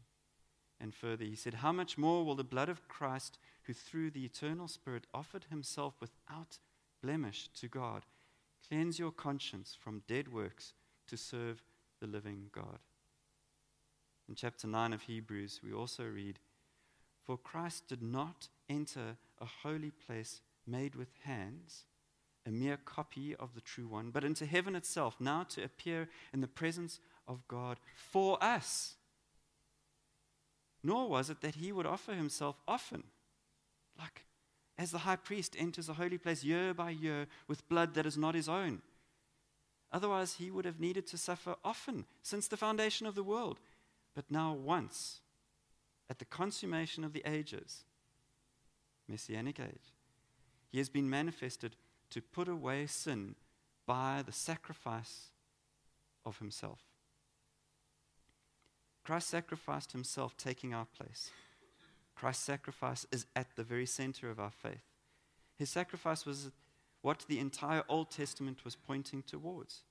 And 0.78 0.94
further, 0.94 1.24
he 1.24 1.36
said, 1.38 1.54
How 1.54 1.72
much 1.72 1.98
more 1.98 2.26
will 2.26 2.36
the 2.36 2.44
blood 2.44 2.68
of 2.68 2.90
Christ, 2.90 3.40
who 3.64 3.72
through 3.72 4.12
the 4.12 4.26
eternal 4.26 4.68
Spirit 4.68 5.08
offered 5.14 5.46
himself 5.50 5.94
without 6.02 6.60
blemish 7.02 7.48
to 7.62 7.70
God, 7.70 8.04
cleanse 8.68 9.00
your 9.00 9.12
conscience 9.12 9.74
from 9.82 10.04
dead 10.06 10.34
works 10.34 10.74
to 11.08 11.16
serve 11.16 11.64
the 12.02 12.08
living 12.08 12.48
God? 12.52 12.80
In 14.28 14.36
chapter 14.36 14.68
9 14.68 14.94
of 14.94 15.04
Hebrews, 15.04 15.62
we 15.64 15.72
also 15.72 16.04
read, 16.04 16.40
For 17.24 17.38
Christ 17.38 17.88
did 17.88 18.02
not 18.02 18.48
enter 18.70 19.18
a 19.40 19.46
holy 19.46 19.92
place 19.92 20.42
made 20.66 20.96
with 20.96 21.10
hands, 21.24 21.84
a 22.46 22.50
mere 22.50 22.78
copy 22.78 23.36
of 23.36 23.54
the 23.54 23.62
true 23.62 23.88
one, 23.88 24.10
but 24.10 24.24
into 24.24 24.46
heaven 24.46 24.76
itself, 24.76 25.16
now 25.20 25.44
to 25.44 25.64
appear 25.64 26.10
in 26.34 26.42
the 26.42 26.48
presence 26.48 27.00
of 27.28 27.48
God 27.48 27.78
for 27.96 28.44
us. 28.44 28.96
Nor 30.84 31.10
was 31.10 31.30
it 31.30 31.42
that 31.42 31.56
he 31.56 31.72
would 31.72 31.86
offer 31.86 32.14
himself 32.14 32.56
often, 32.68 33.04
like 33.98 34.26
as 34.78 34.92
the 34.92 35.00
high 35.00 35.16
priest 35.16 35.56
enters 35.58 35.88
a 35.88 35.94
holy 35.94 36.18
place 36.18 36.44
year 36.44 36.74
by 36.74 36.90
year 36.90 37.28
with 37.48 37.68
blood 37.70 37.94
that 37.94 38.06
is 38.06 38.18
not 38.18 38.36
his 38.36 38.50
own. 38.50 38.82
Otherwise, 39.92 40.36
he 40.36 40.52
would 40.52 40.66
have 40.66 40.80
needed 40.80 41.08
to 41.08 41.18
suffer 41.18 41.56
often 41.64 42.06
since 42.22 42.48
the 42.48 42.58
foundation 42.58 43.08
of 43.08 43.16
the 43.16 43.24
world 43.24 43.60
but 44.16 44.32
now 44.32 44.54
once, 44.54 45.20
at 46.10 46.20
the 46.20 46.26
consummation 46.26 47.04
of 47.04 47.14
the 47.14 47.24
ages, 47.30 47.84
Messianic 49.08 49.60
age, 49.60 49.94
he 50.72 50.78
has 50.78 50.90
been 50.90 51.10
manifested 51.10 51.76
to 52.10 52.22
put 52.22 52.48
away 52.48 52.88
sin 52.88 53.36
by 53.86 54.24
the 54.26 54.32
sacrifice 54.32 55.30
of 56.26 56.40
himself. 56.40 56.80
Christ 59.04 59.30
sacrificed 59.30 59.92
himself, 59.92 60.36
taking 60.38 60.74
our 60.74 60.86
place. 60.86 61.30
Christ's 62.16 62.46
sacrifice 62.46 63.06
is 63.12 63.28
at 63.36 63.56
the 63.56 63.64
very 63.64 63.86
center 63.86 64.32
of 64.32 64.40
our 64.40 64.50
faith. 64.50 64.82
His 65.58 65.70
sacrifice 65.70 66.26
was 66.26 66.52
what 67.02 67.26
the 67.28 67.40
entire 67.40 67.84
Old 67.88 68.10
Testament 68.10 68.66
was 68.66 68.76
pointing 68.76 69.22
towards 69.22 69.84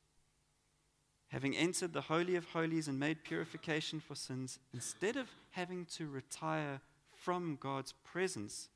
having 1.35 1.57
entered 1.57 1.93
the 1.93 2.03
Holy 2.03 2.37
of 2.37 2.45
Holies 2.51 2.87
and 2.87 2.97
made 3.01 3.25
purification 3.25 3.99
for 3.99 4.15
sins, 4.15 4.61
instead 4.73 5.17
of 5.17 5.27
having 5.51 5.85
to 5.87 6.07
retire 6.07 6.81
from 7.11 7.59
God's 7.61 7.93
presence 8.05 8.69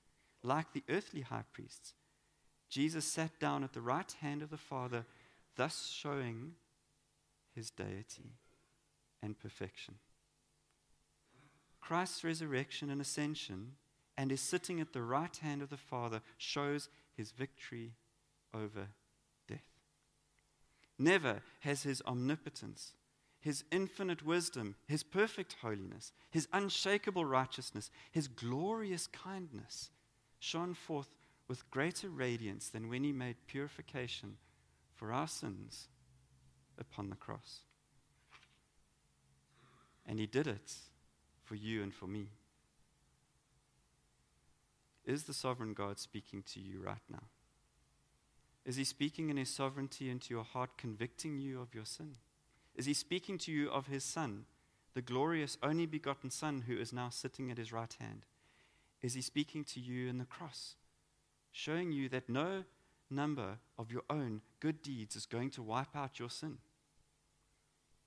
like 0.43 0.73
the 0.73 0.83
earthly 0.89 1.21
high 1.21 1.45
priests, 1.53 1.95
Jesus 2.69 3.05
sat 3.05 3.39
down 3.39 3.63
at 3.63 3.75
the 3.75 3.81
right 3.81 4.11
hand 4.21 4.43
of 4.43 4.51
the 4.51 4.57
Father, 4.57 5.07
thus 5.55 5.89
showing 5.89 6.55
his 7.55 7.71
deity 7.71 8.33
and 9.23 9.39
perfection. 9.39 9.95
Christ's 11.81 12.25
resurrection 12.25 12.91
and 12.91 13.01
ascension 13.01 13.77
and 14.17 14.33
his 14.33 14.41
sitting 14.41 14.81
at 14.81 14.93
the 14.93 15.03
right 15.03 15.37
hand 15.37 15.63
of 15.63 15.71
the 15.71 15.77
Father 15.77 16.23
shows 16.39 16.89
his 17.17 17.31
victory 17.31 17.93
over 18.53 18.89
Never 20.99 21.43
has 21.61 21.85
his 21.85 22.03
omnipotence, 22.07 22.93
his 23.41 23.65
infinite 23.71 24.25
wisdom, 24.25 24.75
his 24.87 25.05
perfect 25.05 25.57
holiness, 25.63 26.13
his 26.31 26.49
unshakable 26.53 27.25
righteousness, 27.25 27.91
his 28.11 28.27
glorious 28.27 29.07
kindness 29.07 29.91
shone 30.41 30.75
forth 30.75 31.09
with 31.47 31.71
greater 31.71 32.09
radiance 32.09 32.69
than 32.69 32.89
when 32.89 33.05
he 33.05 33.13
made 33.13 33.37
purification 33.47 34.37
for 34.95 35.13
our 35.13 35.29
sins 35.29 35.89
upon 36.79 37.11
the 37.11 37.17
cross. 37.17 37.61
And 40.05 40.19
he 40.19 40.27
did 40.27 40.47
it 40.47 40.75
for 41.45 41.55
you 41.55 41.83
and 41.83 41.95
for 41.95 42.07
me. 42.07 42.29
Is 45.05 45.25
the 45.25 45.35
sovereign 45.35 45.75
God 45.75 45.99
speaking 45.99 46.43
to 46.53 46.61
you 46.61 46.81
right 46.83 47.03
now? 47.11 47.25
Is 48.69 48.77
he 48.77 48.85
speaking 48.85 49.31
in 49.31 49.39
his 49.39 49.49
sovereignty 49.49 50.11
into 50.11 50.35
your 50.35 50.45
heart, 50.45 50.77
convicting 50.77 51.39
you 51.39 51.59
of 51.59 51.75
your 51.75 51.87
sin? 51.87 52.17
Is 52.77 52.85
he 52.85 52.93
speaking 52.93 53.39
to 53.39 53.51
you 53.51 53.71
of 53.71 53.87
his 53.87 54.05
Son, 54.05 54.45
the 54.93 55.01
glorious, 55.01 55.57
only 55.63 55.87
begotten 55.87 56.31
Son 56.31 56.65
who 56.67 56.77
is 56.77 56.93
now 56.93 57.09
sitting 57.09 57.51
at 57.51 57.57
his 57.57 57.73
right 57.73 57.97
hand? 57.99 58.27
Is 59.01 59.15
he 59.15 59.23
speaking 59.23 59.65
to 59.65 59.81
you 59.81 60.11
in 60.11 60.19
the 60.19 60.27
cross, 60.27 60.75
showing 61.51 61.93
you 61.93 62.11
that 62.11 62.29
no 62.29 62.65
number 63.09 63.57
of 63.79 63.91
your 63.91 64.03
own 64.11 64.43
good 64.61 64.83
deeds 64.83 65.17
is 65.17 65.25
going 65.25 65.49
to 65.53 65.63
wipe 65.63 65.97
out 65.97 66.19
your 66.19 66.29
sin? 66.29 66.59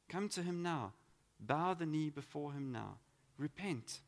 Come 0.10 0.30
to 0.30 0.44
him 0.44 0.62
now. 0.62 0.94
Bow 1.40 1.74
the 1.74 1.88
knee 1.88 2.12
before 2.12 2.54
him 2.54 2.72
now. 2.72 2.98
Repent. 3.36 4.02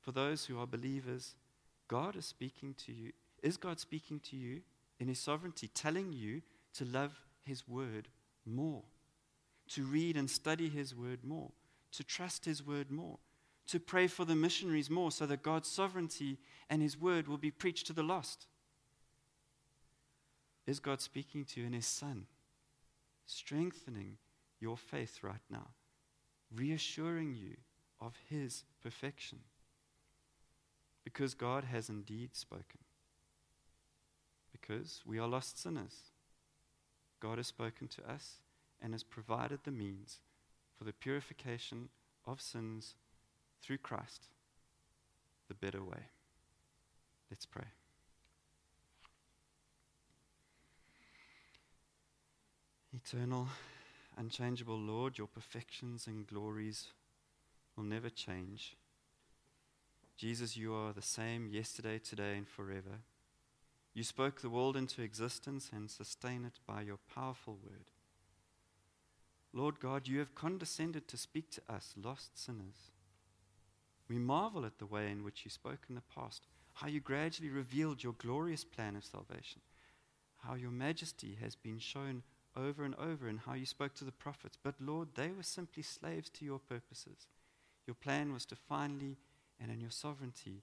For 0.00 0.12
those 0.12 0.46
who 0.46 0.58
are 0.58 0.66
believers, 0.66 1.34
God 1.88 2.16
is 2.16 2.24
speaking 2.24 2.74
to 2.86 2.92
you. 2.94 3.12
Is 3.42 3.56
God 3.56 3.80
speaking 3.80 4.20
to 4.30 4.36
you 4.36 4.60
in 4.98 5.08
his 5.08 5.18
sovereignty, 5.18 5.68
telling 5.68 6.12
you 6.12 6.42
to 6.74 6.84
love 6.84 7.12
his 7.42 7.66
word 7.66 8.08
more, 8.44 8.82
to 9.70 9.84
read 9.84 10.16
and 10.16 10.30
study 10.30 10.68
his 10.68 10.94
word 10.94 11.24
more, 11.24 11.50
to 11.92 12.04
trust 12.04 12.44
his 12.44 12.64
word 12.64 12.90
more, 12.90 13.18
to 13.68 13.80
pray 13.80 14.06
for 14.06 14.24
the 14.24 14.34
missionaries 14.34 14.90
more 14.90 15.10
so 15.10 15.26
that 15.26 15.42
God's 15.42 15.68
sovereignty 15.68 16.38
and 16.68 16.82
his 16.82 17.00
word 17.00 17.28
will 17.28 17.38
be 17.38 17.50
preached 17.50 17.86
to 17.86 17.92
the 17.92 18.02
lost? 18.02 18.46
Is 20.66 20.80
God 20.80 21.00
speaking 21.00 21.44
to 21.46 21.60
you 21.60 21.66
in 21.66 21.72
his 21.72 21.86
son? 21.86 22.26
strengthening 23.30 24.16
your 24.58 24.76
faith 24.76 25.20
right 25.22 25.44
now, 25.48 25.68
reassuring 26.54 27.34
you 27.34 27.56
of 28.00 28.14
His 28.28 28.64
perfection. 28.82 29.38
Because 31.04 31.34
God 31.34 31.64
has 31.64 31.88
indeed 31.88 32.34
spoken. 32.34 32.80
Because 34.60 35.02
we 35.06 35.18
are 35.18 35.28
lost 35.28 35.58
sinners. 35.58 36.10
God 37.20 37.38
has 37.38 37.46
spoken 37.46 37.88
to 37.88 38.10
us 38.10 38.36
and 38.82 38.92
has 38.92 39.02
provided 39.02 39.60
the 39.64 39.70
means 39.70 40.20
for 40.78 40.84
the 40.84 40.92
purification 40.92 41.88
of 42.26 42.40
sins 42.40 42.94
through 43.62 43.78
Christ, 43.78 44.28
the 45.48 45.54
better 45.54 45.82
way. 45.82 46.08
Let's 47.30 47.46
pray. 47.46 47.66
Eternal, 52.92 53.48
unchangeable 54.16 54.78
Lord, 54.78 55.16
your 55.16 55.28
perfections 55.28 56.06
and 56.06 56.26
glories 56.26 56.88
will 57.76 57.84
never 57.84 58.10
change. 58.10 58.76
Jesus, 60.16 60.56
you 60.56 60.74
are 60.74 60.92
the 60.92 61.00
same 61.00 61.48
yesterday, 61.50 61.98
today, 61.98 62.36
and 62.36 62.48
forever. 62.48 63.00
You 63.92 64.04
spoke 64.04 64.40
the 64.40 64.50
world 64.50 64.76
into 64.76 65.02
existence 65.02 65.70
and 65.72 65.90
sustain 65.90 66.44
it 66.44 66.60
by 66.66 66.82
your 66.82 66.98
powerful 67.12 67.58
word. 67.62 67.90
Lord 69.52 69.80
God, 69.80 70.06
you 70.06 70.20
have 70.20 70.34
condescended 70.34 71.08
to 71.08 71.16
speak 71.16 71.50
to 71.50 71.62
us, 71.68 71.94
lost 72.00 72.38
sinners. 72.38 72.92
We 74.08 74.18
marvel 74.18 74.64
at 74.64 74.78
the 74.78 74.86
way 74.86 75.10
in 75.10 75.24
which 75.24 75.44
you 75.44 75.50
spoke 75.50 75.86
in 75.88 75.96
the 75.96 76.02
past, 76.14 76.46
how 76.74 76.86
you 76.86 77.00
gradually 77.00 77.50
revealed 77.50 78.02
your 78.02 78.12
glorious 78.12 78.64
plan 78.64 78.94
of 78.94 79.04
salvation, 79.04 79.60
how 80.38 80.54
your 80.54 80.70
majesty 80.70 81.36
has 81.40 81.56
been 81.56 81.78
shown 81.78 82.22
over 82.56 82.84
and 82.84 82.94
over 82.94 83.28
in 83.28 83.38
how 83.38 83.54
you 83.54 83.66
spoke 83.66 83.94
to 83.94 84.04
the 84.04 84.12
prophets. 84.12 84.56
But 84.62 84.74
Lord, 84.80 85.08
they 85.14 85.32
were 85.32 85.42
simply 85.42 85.82
slaves 85.82 86.30
to 86.30 86.44
your 86.44 86.58
purposes. 86.60 87.26
Your 87.86 87.94
plan 87.94 88.32
was 88.32 88.46
to 88.46 88.56
finally, 88.56 89.16
and 89.60 89.70
in 89.70 89.80
your 89.80 89.90
sovereignty, 89.90 90.62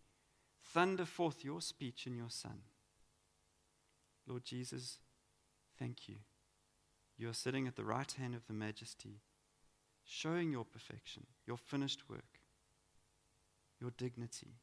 thunder 0.62 1.06
forth 1.06 1.44
your 1.44 1.62
speech 1.62 2.08
in 2.08 2.16
your 2.16 2.30
Son. 2.30 2.62
Lord 4.28 4.44
Jesus, 4.44 5.00
thank 5.80 6.10
you. 6.10 6.16
You 7.18 7.30
are 7.30 7.34
sitting 7.34 7.68
at 7.68 7.76
the 7.76 7.84
right 7.84 8.12
hand 8.12 8.36
of 8.36 8.46
the 8.48 8.54
majesty, 8.54 9.22
showing 10.04 10.52
your 10.52 10.66
perfection, 10.66 11.28
your 11.46 11.58
finished 11.58 12.10
work, 12.10 12.42
your 13.80 13.92
dignity. 13.98 14.60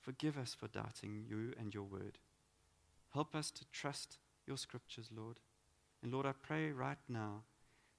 Forgive 0.00 0.38
us 0.38 0.54
for 0.54 0.68
doubting 0.68 1.24
you 1.28 1.52
and 1.58 1.74
your 1.74 1.84
word. 1.84 2.18
Help 3.12 3.34
us 3.34 3.50
to 3.52 3.64
trust 3.72 4.18
your 4.46 4.56
scriptures, 4.56 5.08
Lord. 5.14 5.40
And 6.02 6.12
Lord, 6.12 6.26
I 6.26 6.32
pray 6.32 6.70
right 6.70 6.98
now 7.08 7.42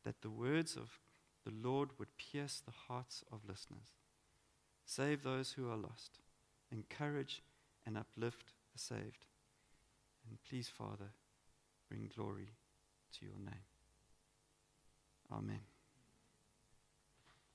that 0.06 0.21
the 0.21 0.30
words 0.30 0.77
of 0.77 0.99
the 1.43 1.51
Lord 1.51 1.89
would 1.97 2.17
pierce 2.17 2.62
the 2.65 2.73
hearts 2.88 3.23
of 3.32 3.47
listeners. 3.47 3.95
Save 4.86 5.23
those 5.23 5.53
who 5.53 5.69
are 5.69 5.75
lost. 5.77 6.19
Encourage 6.71 7.41
and 7.86 7.97
uplift 7.97 8.53
the 8.71 8.80
saved. 8.80 9.25
And 10.30 10.38
please, 10.50 10.70
Father, 10.70 11.12
bring 11.90 12.10
glory 12.16 12.50
to 13.20 13.26
your 13.26 13.40
name. 13.40 13.66
Amen. 15.32 15.77